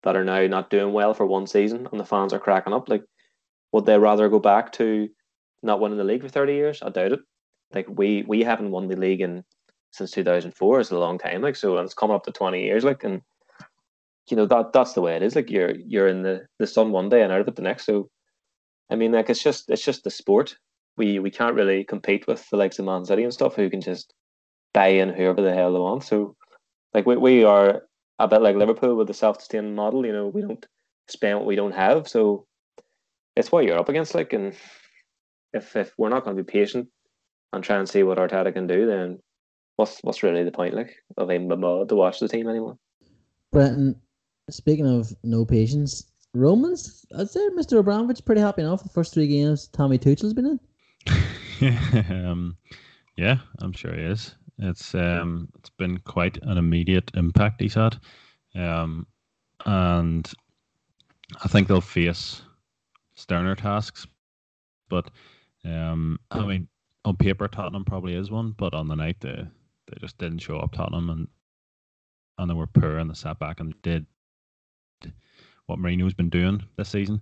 [0.04, 2.90] that are now not doing well for one season and the fans are cracking up.
[2.90, 3.04] Like,
[3.72, 5.10] would they rather go back to
[5.64, 6.82] not winning the league for 30 years?
[6.82, 7.20] I doubt it.
[7.74, 9.44] Like, we we haven't won the league in
[9.92, 10.80] since 2004.
[10.80, 11.42] It's a long time.
[11.42, 12.84] Like, so and it's coming up to 20 years.
[12.84, 13.22] Like, and
[14.30, 15.36] you know that that's the way it is.
[15.36, 17.86] Like, you're you're in the the sun one day and out of it the next.
[17.86, 18.10] So,
[18.90, 20.58] I mean, like, it's just it's just the sport.
[20.98, 23.82] We we can't really compete with the likes of Man City and stuff who can
[23.82, 24.14] just
[24.74, 26.04] buy in whoever the hell they want.
[26.04, 26.36] So,
[26.94, 27.84] like we we are
[28.20, 30.06] a bit like Liverpool with the self-sustaining model.
[30.06, 30.66] You know, we don't
[31.08, 32.08] spend what we don't have.
[32.08, 32.46] So,
[33.38, 34.16] it's what you're up against.
[34.16, 34.54] Like, and
[35.54, 36.88] if if we're not going to be patient
[37.54, 39.20] and try and see what Arteta can do, then
[39.76, 40.74] what's what's really the point?
[40.74, 42.78] Like, of even the mode to watch the team anymore.
[43.52, 43.96] Brenton,
[44.50, 47.80] speaking of no patience, Romans, I'd say Mr.
[47.80, 50.60] Abramovich pretty happy enough the first three games Tommy Tuchel's been
[51.62, 51.76] in.
[52.26, 52.58] um,
[53.16, 54.36] Yeah, I'm sure he is.
[54.60, 57.98] It's um, it's been quite an immediate impact he's had,
[58.56, 59.06] um,
[59.66, 60.28] and
[61.44, 62.42] I think they'll face
[63.18, 64.08] sterner tasks.
[64.90, 65.10] But
[65.66, 66.68] um, I mean,
[67.04, 69.46] on paper, Tottenham probably is one, but on the night they
[69.88, 70.72] they just didn't show up.
[70.72, 71.28] Tottenham and
[72.38, 74.06] and they were poor in the setback and did
[75.66, 77.22] what Mourinho's been doing this season.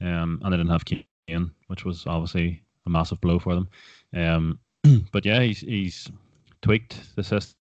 [0.00, 3.68] Um, and they didn't have Kane, which was obviously a massive blow for them.
[4.14, 4.58] Um,
[5.12, 6.10] but yeah, he's he's
[6.62, 7.54] tweaked the system.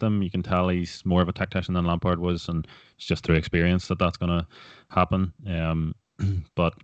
[0.00, 2.66] You can tell he's more of a tactician than Lampard was, and
[2.96, 4.46] it's just through experience that that's going to
[4.88, 5.32] happen.
[5.46, 5.94] Um,
[6.54, 6.74] but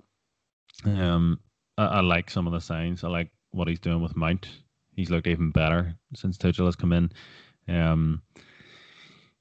[0.84, 1.40] um,
[1.76, 3.04] I, I, like some of the signs.
[3.04, 4.48] I like what he's doing with Mount.
[4.94, 7.12] He's looked even better since Tuchel has come in.
[7.68, 8.22] Um,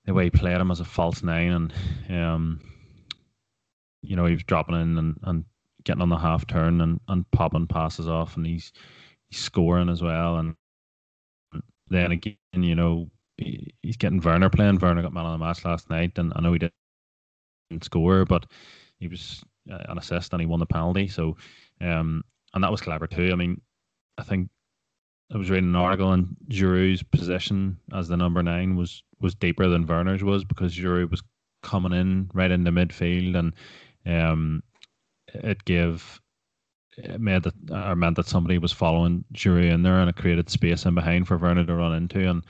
[0.05, 1.73] the way he played him as a false nine, and
[2.09, 2.61] um,
[4.01, 5.45] you know he was dropping in and, and
[5.83, 8.71] getting on the half turn and, and popping passes off, and he's
[9.29, 10.37] he's scoring as well.
[10.37, 10.55] And
[11.89, 14.79] then again, you know, he, he's getting Werner playing.
[14.79, 18.45] Werner got man of the match last night, and I know he didn't score, but
[18.99, 21.07] he was an assist and he won the penalty.
[21.07, 21.38] So,
[21.82, 23.30] um, and that was clever too.
[23.32, 23.61] I mean,
[24.18, 24.49] I think
[25.34, 29.68] I was reading an article on Giroud's position as the number nine was was deeper
[29.68, 31.24] than Werner's was because Giroud was
[31.63, 33.53] coming in right into midfield and
[34.05, 34.63] um,
[35.34, 36.22] it gave
[36.97, 40.49] it made that or meant that somebody was following Giroud in there and it created
[40.49, 42.43] space in behind for Werner to run into and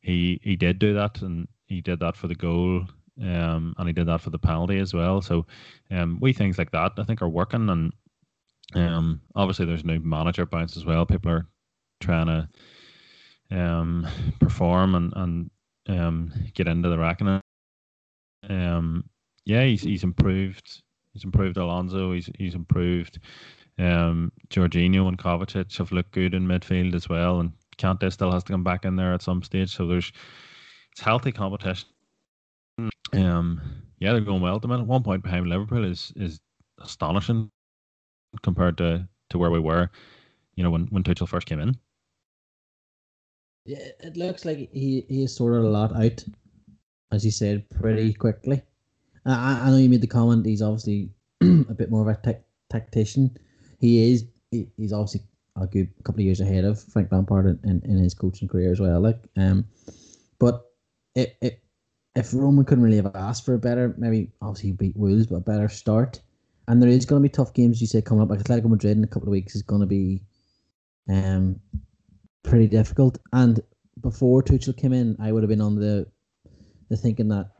[0.00, 2.84] he he did do that and he did that for the goal
[3.22, 5.46] um, and he did that for the penalty as well so
[5.90, 7.92] um, we things like that I think are working and
[8.74, 11.46] um, obviously there's no manager bounce as well people are
[12.00, 12.48] trying to
[13.56, 14.06] um,
[14.40, 15.50] perform and and
[15.88, 17.40] um, get into the reckoning
[18.48, 19.04] um,
[19.44, 23.20] yeah he's he's improved he's improved Alonso he's he's improved
[23.78, 28.44] um, Jorginho and Kovacic have looked good in midfield as well, and Kante still has
[28.44, 29.74] to come back in there at some stage.
[29.74, 30.12] So there's
[30.92, 31.88] it's healthy competition.
[33.12, 33.60] Um,
[33.98, 34.86] yeah, they're going well at the minute.
[34.86, 36.40] One point behind Liverpool is is
[36.80, 37.50] astonishing
[38.42, 39.90] compared to, to where we were,
[40.56, 41.76] you know, when when Tuchel first came in.
[43.66, 46.24] Yeah, it looks like he he sorted a lot out,
[47.12, 48.62] as you said, pretty quickly.
[49.24, 50.44] I, I know you made the comment.
[50.44, 51.10] He's obviously
[51.40, 52.36] a bit more of a
[52.70, 53.36] tactician
[53.84, 55.22] he is he, he's obviously
[55.56, 58.72] a good couple of years ahead of Frank Lampard in, in, in his coaching career
[58.72, 59.00] as well.
[59.00, 59.66] Like, um,
[60.38, 60.64] but
[61.14, 61.62] it, it
[62.16, 65.40] if Roman couldn't really have asked for a better, maybe obviously beat Wolves, but a
[65.40, 66.20] better start.
[66.68, 68.30] And there is going to be tough games, you say, coming up.
[68.30, 70.22] Like Atletico Madrid in a couple of weeks is going to be
[71.10, 71.60] um
[72.42, 73.18] pretty difficult.
[73.32, 73.60] And
[74.00, 76.06] before Tuchel came in, I would have been on the
[76.88, 77.50] the thinking that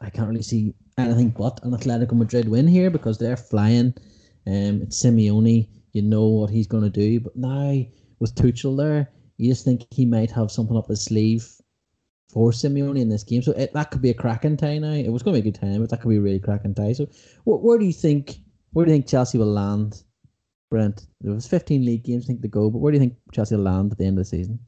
[0.00, 3.94] I can't really see anything but an Atletico Madrid win here because they're flying.
[4.46, 5.68] Um, it's Simeone.
[5.92, 7.20] You know what he's going to do.
[7.20, 7.82] But now
[8.18, 11.55] with Tuchel there, you just think he might have something up his sleeve
[12.36, 13.40] for Simeone in this game.
[13.40, 14.92] So it, that could be a cracking tie now.
[14.92, 16.74] It was going to be a good time, but that could be a really cracking
[16.74, 16.92] tie.
[16.92, 17.06] So
[17.44, 18.36] wh- where do you think
[18.74, 20.02] where do you think Chelsea will land,
[20.70, 21.06] Brent?
[21.22, 23.56] There was 15 league games I think to go, but where do you think Chelsea
[23.56, 24.58] will land at the end of the season?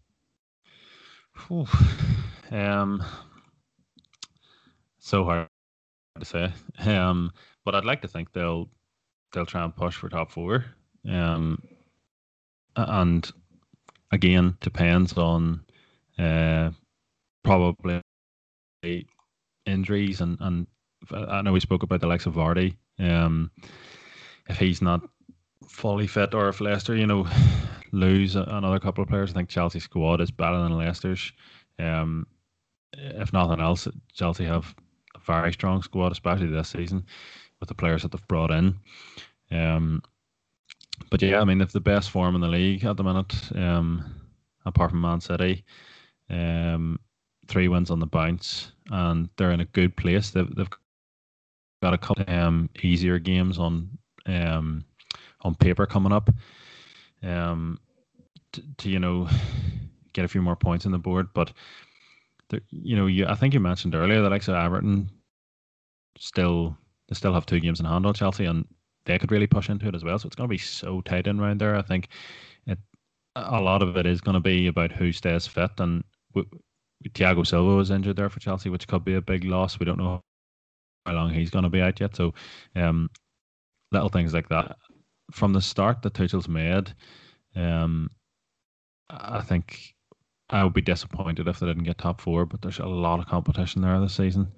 [2.50, 3.04] um,
[4.98, 5.48] so hard
[6.18, 6.50] to say.
[6.86, 7.32] Um,
[7.66, 8.70] but I'd like to think they'll
[9.34, 10.64] they'll try and push for top four.
[11.06, 11.62] Um,
[12.76, 13.30] and
[14.10, 15.66] again, depends on
[16.18, 16.70] uh,
[17.45, 18.03] probably
[19.66, 20.66] injuries and and
[21.12, 22.76] I know we spoke about the likes of Vardy.
[22.99, 23.51] Um,
[24.49, 25.03] if he's not
[25.66, 27.26] fully fit, or if Leicester, you know,
[27.93, 31.32] lose another couple of players, I think Chelsea squad is better than Leicester's.
[31.78, 32.26] Um,
[32.93, 34.74] if nothing else, Chelsea have
[35.14, 37.05] a very strong squad, especially this season
[37.61, 38.78] with the players that they've brought in.
[39.51, 40.03] Um,
[41.11, 44.05] but yeah, I mean, they've the best form in the league at the minute, um,
[44.66, 45.64] apart from Man City.
[46.28, 46.99] Um,
[47.49, 50.30] three wins on the bounce, and they're in a good place.
[50.30, 50.70] They've, they've
[51.82, 53.88] got a couple um, easier games on
[54.26, 54.84] um,
[55.42, 56.30] on paper coming up.
[57.22, 57.80] Um,
[58.53, 59.28] to, to you know
[60.12, 61.53] get a few more points on the board, but
[62.70, 65.11] you know, you I think you mentioned earlier that like Everton
[66.18, 66.76] still
[67.09, 68.66] they still have two games in hand on Chelsea, and
[69.05, 70.18] they could really push into it as well.
[70.18, 71.76] So it's going to be so tight in around there.
[71.76, 72.09] I think
[72.66, 72.78] it
[73.36, 76.05] a lot of it is going to be about who stays fit, and
[77.05, 79.78] Thiago Silva was injured there for Chelsea, which could be a big loss.
[79.78, 80.20] We don't know
[81.07, 82.16] how long he's going to be out yet.
[82.16, 82.34] So,
[82.74, 83.09] um,
[83.92, 84.76] little things like that
[85.30, 86.92] from the start that Tuchel's made.
[87.55, 88.11] Um,
[89.11, 89.94] I think
[90.51, 93.26] I would be disappointed if they didn't get top four, but there's a lot of
[93.26, 94.49] competition there this season.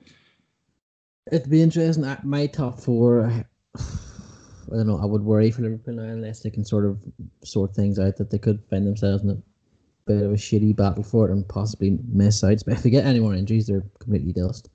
[1.31, 2.17] It'd be interesting.
[2.25, 3.27] My top four,
[3.77, 4.99] I don't know.
[5.01, 6.99] I would worry for Liverpool now unless they can sort of
[7.45, 9.43] sort things out that they could find themselves in
[10.07, 12.63] bit of a shitty battle for it and possibly miss out.
[12.67, 14.69] But if we get any more injuries, they're completely dust.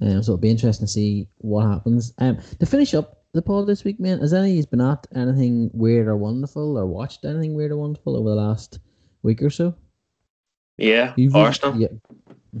[0.00, 2.12] Um, so it'll be interesting to see what happens.
[2.18, 6.06] Um, to finish up the pod this week, man, has any been at anything weird
[6.06, 8.78] or wonderful or watched anything weird or wonderful over the last
[9.22, 9.74] week or so?
[10.78, 11.80] Yeah, You've Arsenal.
[11.80, 11.88] Yeah.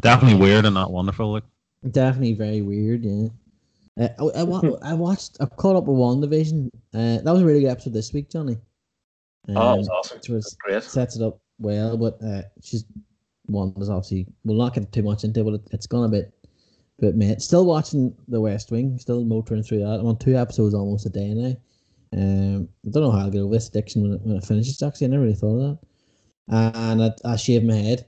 [0.00, 1.32] Definitely weird and not wonderful.
[1.32, 1.44] Like.
[1.90, 3.04] Definitely very weird.
[3.04, 3.28] Yeah.
[3.98, 4.42] Uh, I, I,
[4.90, 5.36] I, watched.
[5.40, 6.68] I caught up with WandaVision.
[6.94, 8.56] Uh, that was a really good episode this week, Johnny.
[9.48, 10.18] Um, oh, it was awesome.
[10.18, 10.82] Which was great.
[10.82, 12.84] Sets it up well, but uh, she's
[13.46, 16.08] one was obviously we'll not get too much into, it, but it, it's gone a
[16.08, 16.32] bit,
[16.98, 17.40] But mate.
[17.40, 18.98] Still watching The West Wing.
[18.98, 20.00] Still motoring through that.
[20.00, 21.56] I'm on two episodes almost a day now.
[22.12, 24.82] Um, I don't know how I'll get over this addiction when it, when it finishes.
[24.82, 25.78] Actually, I never really thought of
[26.48, 26.74] that.
[26.76, 28.06] And I, I shaved my head,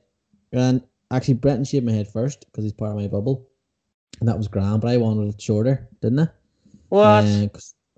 [0.52, 3.49] and actually Brenton shaved my head first because he's part of my bubble,
[4.18, 4.80] and that was grand.
[4.80, 6.28] But I wanted it shorter, didn't I?
[6.88, 7.24] What?
[7.24, 7.48] Uh,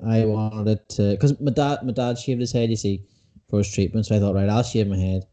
[0.06, 2.70] I wanted it to because my dad my dad shaved his head.
[2.70, 3.04] You see,
[3.48, 4.06] for his treatment.
[4.06, 5.26] So I thought, right, I'll shave my head,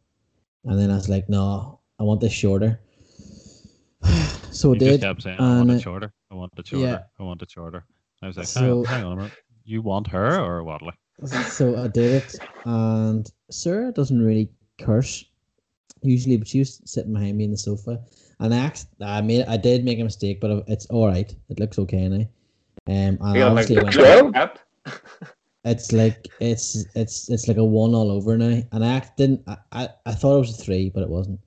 [0.65, 2.79] and then I was like, no, I want this shorter.
[4.51, 5.01] so you did.
[5.01, 6.13] kept saying, I want it shorter.
[6.31, 6.85] I want it shorter.
[6.85, 6.99] Yeah.
[7.19, 7.85] I want it shorter.
[8.21, 9.33] I was like, so, hang on a minute
[9.69, 10.81] you want her or what?
[11.25, 14.49] So I did it, and Sarah doesn't really
[14.81, 15.25] curse
[16.01, 17.99] usually, but she was sitting behind me in the sofa,
[18.39, 21.33] and I asked, I made, I did make a mistake, but it's all right.
[21.49, 22.25] It looks okay now.
[22.87, 24.59] Um, and obviously went,
[25.65, 29.41] it's like it's it's it's like a one all over now, and I didn't.
[29.47, 31.39] I, I, I thought it was a three, but it wasn't.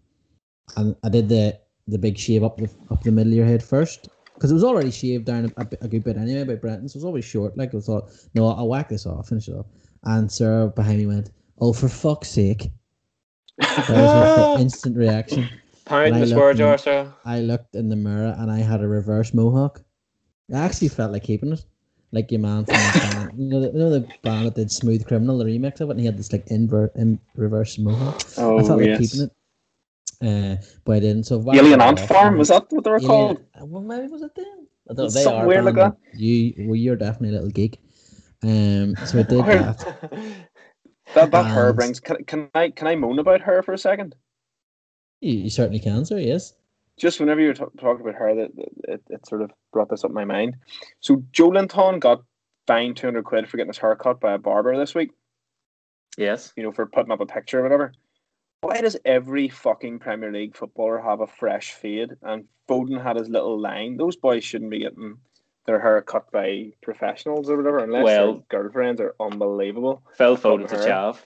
[0.76, 3.62] And I did the the big shave up the up the middle of your head
[3.62, 6.88] first, because it was already shaved down a, a, a, good bit anyway by Brenton,
[6.88, 7.56] so it was always short.
[7.56, 9.66] Like I thought, no, I'll whack this off, finish it off.
[10.04, 12.70] And Sarah behind me went, "Oh, for fuck's sake!"
[13.58, 15.48] That was instant reaction.
[15.84, 17.14] Pound the swear jar, Sarah.
[17.24, 19.82] I looked in the mirror and I had a reverse mohawk.
[20.52, 21.64] I actually felt like keeping it,
[22.12, 23.38] like your man from the band.
[23.38, 25.92] You know, the, you know the band that did Smooth Criminal, the remix of it,
[25.92, 28.22] and he had this like invert in reverse mohawk.
[28.38, 28.98] Oh, I felt like yes.
[28.98, 29.32] keeping it.
[30.22, 31.24] Uh, but I didn't.
[31.24, 33.44] So Alien Ant Farm was that what they were Alien, called?
[33.60, 34.66] Uh, well, maybe was it then?
[34.88, 35.96] I don't, they Something weird like that.
[36.14, 37.80] You, well, you're definitely a little geek.
[38.44, 40.46] Um, so I did that.
[41.14, 41.98] that that her brings.
[41.98, 44.14] Can, can I can I moan about her for a second?
[45.22, 46.18] You, you certainly can, sir.
[46.18, 46.54] Yes.
[46.98, 48.50] Just whenever you were t- talking about her, that
[48.84, 50.56] it, it sort of brought this up in my mind.
[51.00, 52.22] So Joelinton got
[52.66, 55.10] fined two hundred quid for getting his hair cut by a barber this week.
[56.18, 56.52] Yes.
[56.56, 57.92] You know, for putting up a picture or whatever
[58.62, 62.12] why does every fucking Premier League footballer have a fresh fade?
[62.22, 63.96] And Foden had his little line.
[63.96, 65.18] Those boys shouldn't be getting
[65.66, 70.02] their hair cut by professionals or whatever, unless well, their girlfriends are unbelievable.
[70.16, 71.18] Phil Foden's a chav,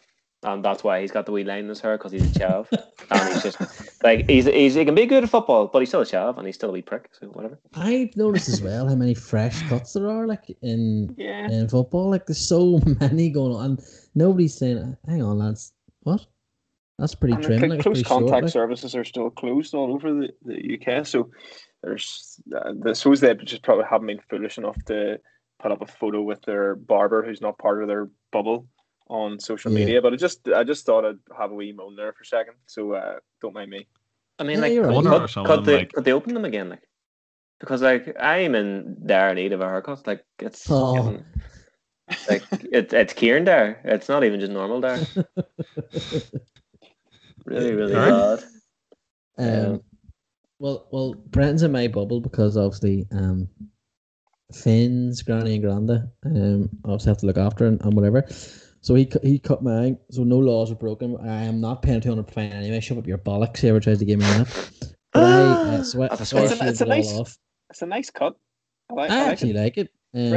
[0.43, 2.67] and that's why he's got the wee line in his hair because he's a chav,
[3.11, 3.59] and he's just
[4.03, 6.47] like he's, he's he can be good at football, but he's still a chav, and
[6.47, 7.09] he's still a wee prick.
[7.13, 7.59] So whatever.
[7.75, 11.51] I've noticed as well how many fresh cuts there are, like in yeah.
[11.51, 12.11] in football.
[12.11, 13.81] Like there's so many going on, and
[14.15, 15.73] nobody's saying, "Hang on, lads,
[16.03, 16.27] what?"
[16.99, 17.71] That's pretty and trim.
[17.71, 21.07] Like, close contact short, services are still closed all over the, the UK.
[21.07, 21.31] So
[21.83, 25.21] there's, uh, I suppose they just probably haven't been foolish enough to
[25.61, 28.67] put up a photo with their barber who's not part of their bubble
[29.09, 29.79] on social yeah.
[29.79, 30.03] media.
[30.03, 32.55] But I just, I just thought I'd have a wee moan there for a second.
[32.67, 33.87] So uh, don't mind me.
[34.39, 35.29] I mean, like, yeah, right.
[35.29, 35.93] could, could, they, like...
[35.93, 36.69] could they open them again?
[36.69, 36.83] Like,
[37.59, 40.07] because like I'm in dire need of a haircut.
[40.07, 40.95] Like it's oh.
[40.95, 41.25] getting,
[42.29, 43.81] like it's it's Kieran there.
[43.85, 44.99] It's not even just normal there.
[47.47, 48.45] really, really bad.
[49.39, 49.83] Um,
[50.59, 53.49] well, well, Brenton's in my bubble because obviously, um,
[54.53, 58.27] Finn's granny and granda, um, obviously have to look after and, and whatever.
[58.87, 59.99] So he he cut mine.
[60.13, 61.17] So no laws were broken.
[61.17, 62.79] I am not paying two hundred fine anyway.
[62.79, 63.59] Shove up your bollocks.
[63.59, 64.71] Whoever tries to give me that.
[65.13, 67.37] But I, uh, so I, so it's, a, it's a nice, off.
[67.69, 68.37] it's a nice cut.
[68.89, 69.89] I, like, I, I actually like it.
[70.15, 70.33] Um,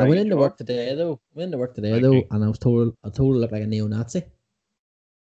[0.00, 1.20] I went into work today though.
[1.32, 2.26] I went into work today Thank though, you.
[2.32, 4.24] and I was told I told it looked like a neo-Nazi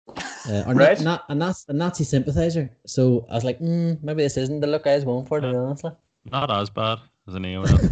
[0.08, 1.00] uh, or right.
[1.00, 2.68] not, not, a, a Nazi sympathizer.
[2.86, 5.48] So I was like, mm, maybe this isn't the look I was going for, to
[5.48, 5.84] be honest.
[6.24, 6.98] Not as bad
[7.28, 7.88] as a neo nazi.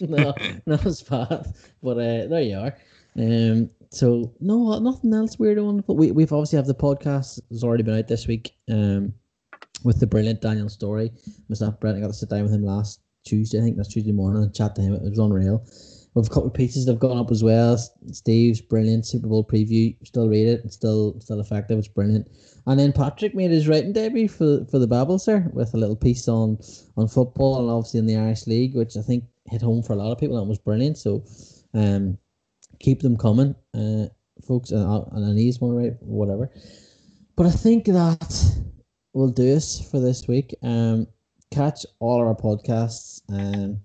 [0.00, 0.34] no,
[0.66, 1.54] not as bad.
[1.80, 2.76] But uh, there you are.
[3.16, 5.96] Um, so no, nothing else weird or wonderful.
[5.96, 8.52] We we've obviously have the podcast has already been out this week.
[8.70, 9.14] Um,
[9.84, 11.10] with the brilliant Daniel Storey.
[11.48, 13.58] Myself, Brent, I got to sit down with him last Tuesday.
[13.58, 14.94] I think that's Tuesday morning and chat to him.
[14.94, 15.64] It was unreal.
[16.14, 17.78] We've a couple of pieces that have gone up as well.
[18.10, 19.96] Steve's brilliant Super Bowl preview.
[20.04, 20.62] Still read it.
[20.64, 21.78] It's still still effective.
[21.78, 22.28] It's brilliant.
[22.66, 25.94] And then Patrick made his writing debut for for the Babble, sir, with a little
[25.94, 26.58] piece on
[26.96, 29.96] on football and obviously in the Irish League, which I think hit home for a
[29.96, 30.36] lot of people.
[30.36, 30.98] That was brilliant.
[30.98, 31.24] So,
[31.74, 32.18] um,
[32.80, 34.06] keep them coming, uh,
[34.46, 34.70] folks.
[34.70, 36.50] And, and I need one right, whatever.
[37.36, 38.44] But I think that
[39.12, 40.54] will do us for this week.
[40.62, 41.06] Um,
[41.50, 43.80] catch all our podcasts and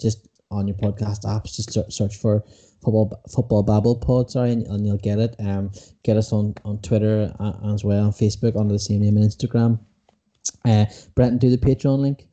[0.00, 1.54] just on your podcast apps.
[1.54, 2.44] Just search for
[2.82, 4.30] football football babble pod.
[4.30, 5.36] Sorry, and, and, you'll get it.
[5.38, 5.70] Um,
[6.02, 7.34] get us on on Twitter
[7.64, 9.78] as well on Facebook under the same name and Instagram.
[10.64, 12.26] Uh, Brenton, do the Patreon link.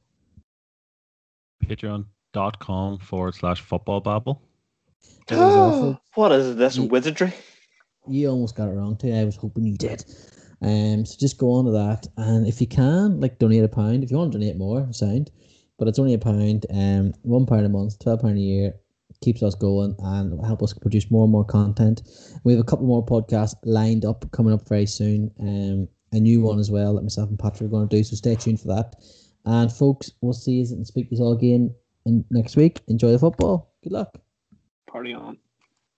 [1.66, 4.47] Patreon.com forward slash football babble.
[6.16, 7.34] what is this you, wizardry?
[8.08, 9.14] You almost got it wrong too.
[9.14, 10.04] I was hoping you did.
[10.62, 14.04] Um, so just go on to that, and if you can, like donate a pound.
[14.04, 15.30] If you want to donate more, sound,
[15.78, 16.66] but it's only a pound.
[16.74, 18.74] Um, one pound a month, twelve pound a year
[19.22, 22.02] keeps us going and help us produce more and more content.
[22.44, 25.32] We have a couple more podcasts lined up coming up very soon.
[25.40, 28.04] Um, a new one as well that myself and Patrick are going to do.
[28.04, 28.96] So stay tuned for that.
[29.46, 31.74] And folks, we'll see you and speak to you all again
[32.06, 32.82] in next week.
[32.88, 33.74] Enjoy the football.
[33.84, 34.18] Good luck.
[34.88, 35.38] Party on.